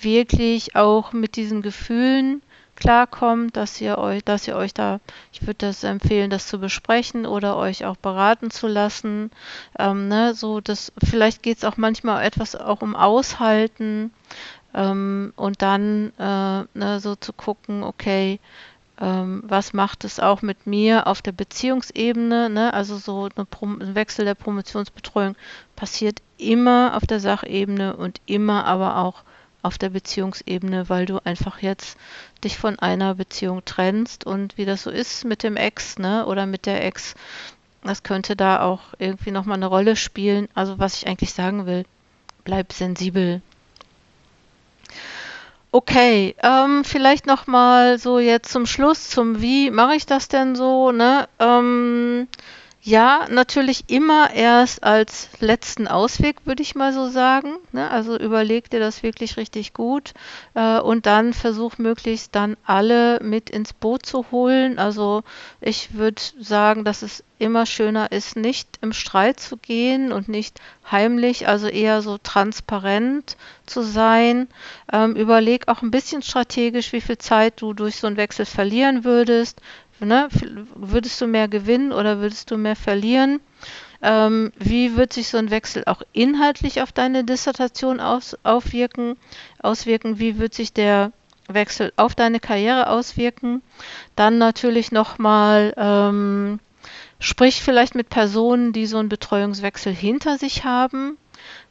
wirklich 0.00 0.76
auch 0.76 1.12
mit 1.12 1.36
diesen 1.36 1.62
Gefühlen 1.62 2.42
klarkommt, 2.76 3.56
dass 3.56 3.80
ihr 3.80 3.98
euch, 3.98 4.24
dass 4.24 4.48
ihr 4.48 4.56
euch 4.56 4.74
da, 4.74 5.00
ich 5.32 5.42
würde 5.42 5.66
das 5.66 5.84
empfehlen, 5.84 6.30
das 6.30 6.46
zu 6.46 6.58
besprechen 6.58 7.26
oder 7.26 7.56
euch 7.56 7.84
auch 7.84 7.96
beraten 7.96 8.50
zu 8.50 8.66
lassen. 8.66 9.30
Ähm, 9.78 10.08
ne, 10.08 10.34
so 10.34 10.60
das, 10.60 10.92
vielleicht 11.02 11.42
geht 11.42 11.58
es 11.58 11.64
auch 11.64 11.76
manchmal 11.76 12.24
etwas 12.24 12.56
auch 12.56 12.82
um 12.82 12.96
Aushalten 12.96 14.12
ähm, 14.74 15.32
und 15.36 15.62
dann 15.62 16.12
äh, 16.18 16.64
ne, 16.78 17.00
so 17.00 17.14
zu 17.14 17.32
gucken, 17.32 17.82
okay, 17.82 18.40
ähm, 19.00 19.42
was 19.46 19.72
macht 19.72 20.04
es 20.04 20.20
auch 20.20 20.42
mit 20.42 20.66
mir 20.66 21.06
auf 21.06 21.20
der 21.20 21.32
Beziehungsebene, 21.32 22.48
ne? 22.48 22.72
also 22.72 22.96
so 22.96 23.28
ein 23.34 23.94
Wechsel 23.94 24.24
der 24.24 24.36
Promotionsbetreuung 24.36 25.34
passiert 25.74 26.22
immer 26.38 26.96
auf 26.96 27.04
der 27.06 27.18
Sachebene 27.18 27.96
und 27.96 28.20
immer 28.26 28.64
aber 28.64 28.98
auch 28.98 29.24
auf 29.64 29.78
der 29.78 29.90
Beziehungsebene, 29.90 30.88
weil 30.88 31.06
du 31.06 31.18
einfach 31.24 31.62
jetzt 31.62 31.96
dich 32.42 32.58
von 32.58 32.78
einer 32.78 33.14
Beziehung 33.14 33.64
trennst 33.64 34.24
und 34.24 34.58
wie 34.58 34.64
das 34.64 34.82
so 34.82 34.90
ist 34.90 35.24
mit 35.24 35.42
dem 35.42 35.56
Ex, 35.56 35.98
ne, 35.98 36.26
oder 36.26 36.46
mit 36.46 36.66
der 36.66 36.84
Ex, 36.84 37.14
das 37.82 38.02
könnte 38.02 38.36
da 38.36 38.62
auch 38.62 38.80
irgendwie 38.98 39.30
nochmal 39.30 39.56
eine 39.56 39.66
Rolle 39.66 39.96
spielen. 39.96 40.48
Also 40.54 40.78
was 40.78 40.96
ich 40.96 41.06
eigentlich 41.06 41.32
sagen 41.32 41.66
will, 41.66 41.84
bleib 42.44 42.72
sensibel. 42.72 43.42
Okay, 45.70 46.36
ähm, 46.42 46.84
vielleicht 46.84 47.26
nochmal 47.26 47.98
so 47.98 48.20
jetzt 48.20 48.52
zum 48.52 48.64
Schluss, 48.64 49.10
zum 49.10 49.40
wie 49.42 49.70
mache 49.70 49.96
ich 49.96 50.06
das 50.06 50.28
denn 50.28 50.54
so, 50.54 50.92
ne? 50.92 51.28
Ähm, 51.40 52.28
ja, 52.86 53.26
natürlich 53.30 53.84
immer 53.88 54.34
erst 54.34 54.84
als 54.84 55.30
letzten 55.40 55.88
Ausweg, 55.88 56.36
würde 56.44 56.62
ich 56.62 56.74
mal 56.74 56.92
so 56.92 57.08
sagen. 57.08 57.54
Ne? 57.72 57.90
Also 57.90 58.18
überleg 58.18 58.68
dir 58.68 58.78
das 58.78 59.02
wirklich 59.02 59.38
richtig 59.38 59.72
gut 59.72 60.12
äh, 60.52 60.78
und 60.80 61.06
dann 61.06 61.32
versuch 61.32 61.78
möglichst 61.78 62.34
dann 62.34 62.58
alle 62.62 63.20
mit 63.22 63.48
ins 63.48 63.72
Boot 63.72 64.04
zu 64.04 64.26
holen. 64.30 64.78
Also 64.78 65.22
ich 65.62 65.94
würde 65.94 66.20
sagen, 66.38 66.84
dass 66.84 67.00
es 67.00 67.24
immer 67.38 67.64
schöner 67.64 68.12
ist, 68.12 68.36
nicht 68.36 68.78
im 68.82 68.92
Streit 68.92 69.40
zu 69.40 69.56
gehen 69.56 70.12
und 70.12 70.28
nicht 70.28 70.60
heimlich, 70.90 71.48
also 71.48 71.68
eher 71.68 72.02
so 72.02 72.18
transparent 72.18 73.38
zu 73.64 73.80
sein. 73.80 74.48
Ähm, 74.92 75.16
überleg 75.16 75.68
auch 75.68 75.80
ein 75.80 75.90
bisschen 75.90 76.20
strategisch, 76.20 76.92
wie 76.92 77.00
viel 77.00 77.16
Zeit 77.16 77.62
du 77.62 77.72
durch 77.72 77.96
so 77.96 78.06
einen 78.06 78.18
Wechsel 78.18 78.44
verlieren 78.44 79.04
würdest 79.04 79.62
Ne? 80.00 80.28
Würdest 80.74 81.20
du 81.20 81.26
mehr 81.26 81.48
gewinnen 81.48 81.92
oder 81.92 82.18
würdest 82.18 82.50
du 82.50 82.56
mehr 82.56 82.76
verlieren? 82.76 83.40
Ähm, 84.02 84.52
wie 84.58 84.96
wird 84.96 85.12
sich 85.12 85.28
so 85.28 85.38
ein 85.38 85.50
Wechsel 85.50 85.84
auch 85.86 86.02
inhaltlich 86.12 86.82
auf 86.82 86.92
deine 86.92 87.24
Dissertation 87.24 88.00
aus, 88.00 88.36
aufwirken, 88.42 89.16
auswirken? 89.60 90.18
Wie 90.18 90.38
wird 90.38 90.52
sich 90.52 90.72
der 90.72 91.12
Wechsel 91.48 91.92
auf 91.96 92.14
deine 92.14 92.40
Karriere 92.40 92.88
auswirken? 92.90 93.62
Dann 94.16 94.38
natürlich 94.38 94.92
nochmal, 94.92 95.72
ähm, 95.76 96.60
sprich 97.18 97.62
vielleicht 97.62 97.94
mit 97.94 98.10
Personen, 98.10 98.72
die 98.72 98.86
so 98.86 98.98
einen 98.98 99.08
Betreuungswechsel 99.08 99.94
hinter 99.94 100.36
sich 100.38 100.64
haben 100.64 101.16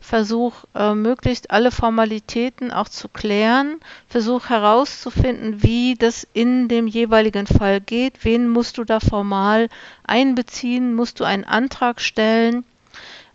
versuch 0.04 0.66
äh, 0.76 0.94
möglichst 0.94 1.50
alle 1.50 1.72
Formalitäten 1.72 2.72
auch 2.72 2.90
zu 2.90 3.08
klären, 3.08 3.80
versuch 4.08 4.50
herauszufinden, 4.50 5.64
wie 5.64 5.96
das 5.96 6.28
in 6.34 6.68
dem 6.68 6.88
jeweiligen 6.88 7.48
Fall 7.48 7.80
geht, 7.80 8.26
wen 8.26 8.50
musst 8.50 8.78
du 8.78 8.84
da 8.84 9.00
formal 9.00 9.70
einbeziehen, 10.04 10.94
musst 10.94 11.20
du 11.20 11.24
einen 11.24 11.46
Antrag 11.46 12.02
stellen. 12.02 12.66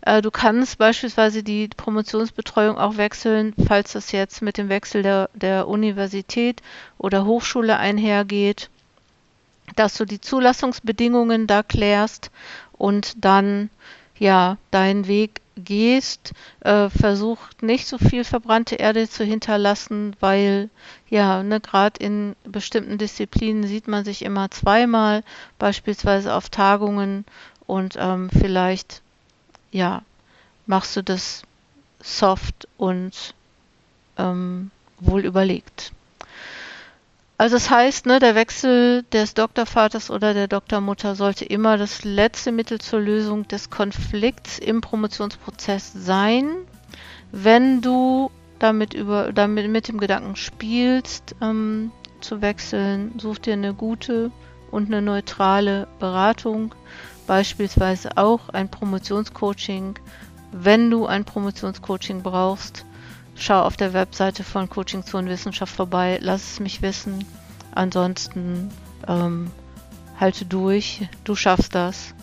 Äh, 0.01 0.21
du 0.21 0.29
kannst 0.29 0.77
beispielsweise 0.77 1.41
die 1.41 1.67
Promotionsbetreuung 1.69 2.77
auch 2.77 2.97
wechseln, 2.97 3.53
falls 3.67 3.93
das 3.93 4.11
jetzt 4.11 4.43
mit 4.43 4.57
dem 4.57 4.69
Wechsel 4.69 5.01
der, 5.01 5.29
der 5.33 5.67
Universität 5.67 6.61
oder 6.99 7.25
Hochschule 7.25 7.77
einhergeht, 7.77 8.69
dass 9.75 9.95
du 9.95 10.05
die 10.05 10.21
Zulassungsbedingungen 10.21 11.47
da 11.47 11.63
klärst 11.63 12.29
und 12.73 13.25
dann 13.25 13.71
ja 14.19 14.57
deinen 14.71 15.07
Weg 15.07 15.41
gehst, 15.59 16.33
äh, 16.61 16.89
versucht 16.89 17.63
nicht 17.63 17.87
so 17.87 17.97
viel 17.97 18.23
verbrannte 18.23 18.75
Erde 18.75 19.09
zu 19.09 19.23
hinterlassen, 19.23 20.15
weil 20.19 20.69
ja, 21.09 21.43
ne, 21.43 21.59
gerade 21.59 22.03
in 22.03 22.35
bestimmten 22.43 22.97
Disziplinen 22.97 23.65
sieht 23.67 23.87
man 23.87 24.05
sich 24.05 24.23
immer 24.23 24.51
zweimal, 24.51 25.23
beispielsweise 25.57 26.33
auf 26.33 26.49
Tagungen 26.49 27.25
und 27.67 27.95
ähm, 27.99 28.29
vielleicht 28.29 29.01
ja, 29.71 30.01
machst 30.65 30.95
du 30.95 31.03
das 31.03 31.43
soft 32.01 32.67
und 32.77 33.33
ähm, 34.17 34.71
wohl 34.99 35.25
überlegt. 35.25 35.91
Also 37.39 37.55
das 37.55 37.69
heißt, 37.69 38.05
ne, 38.05 38.19
der 38.19 38.35
Wechsel 38.35 39.03
des 39.13 39.33
Doktorvaters 39.33 40.11
oder 40.11 40.33
der 40.33 40.49
Doktormutter 40.49 41.15
sollte 41.15 41.45
immer 41.45 41.77
das 41.77 42.03
letzte 42.03 42.51
Mittel 42.51 42.81
zur 42.81 42.99
Lösung 42.99 43.47
des 43.47 43.69
Konflikts 43.69 44.59
im 44.59 44.81
Promotionsprozess 44.81 45.93
sein. 45.93 46.49
Wenn 47.31 47.79
du 47.79 48.29
damit 48.59 48.93
über 48.93 49.31
damit 49.31 49.69
mit 49.69 49.87
dem 49.87 49.99
Gedanken 49.99 50.35
spielst, 50.35 51.33
ähm, 51.41 51.93
zu 52.19 52.41
wechseln, 52.41 53.13
such 53.17 53.37
dir 53.37 53.53
eine 53.53 53.73
gute 53.73 54.31
und 54.69 54.87
eine 54.87 55.01
neutrale 55.01 55.87
Beratung, 55.97 56.75
beispielsweise 57.25 58.17
auch 58.17 58.49
ein 58.49 58.69
Promotionscoaching. 58.69 59.97
Wenn 60.51 60.91
du 60.91 61.05
ein 61.05 61.23
Promotionscoaching 61.23 62.21
brauchst, 62.21 62.85
schau 63.39 63.61
auf 63.63 63.77
der 63.77 63.93
Webseite 63.93 64.43
von 64.43 64.69
Coaching 64.69 65.03
Zone 65.03 65.29
Wissenschaft 65.29 65.75
vorbei, 65.75 66.19
lass 66.21 66.53
es 66.53 66.59
mich 66.59 66.81
wissen. 66.81 67.25
Ansonsten 67.73 68.69
ähm, 69.07 69.51
halte 70.19 70.45
durch, 70.45 71.07
du 71.23 71.35
schaffst 71.35 71.75
das. 71.75 72.13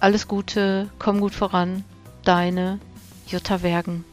Alles 0.00 0.26
Gute, 0.26 0.88
komm 0.98 1.20
gut 1.20 1.34
voran, 1.34 1.84
deine 2.24 2.80
Jutta 3.26 3.62
Wergen. 3.62 4.04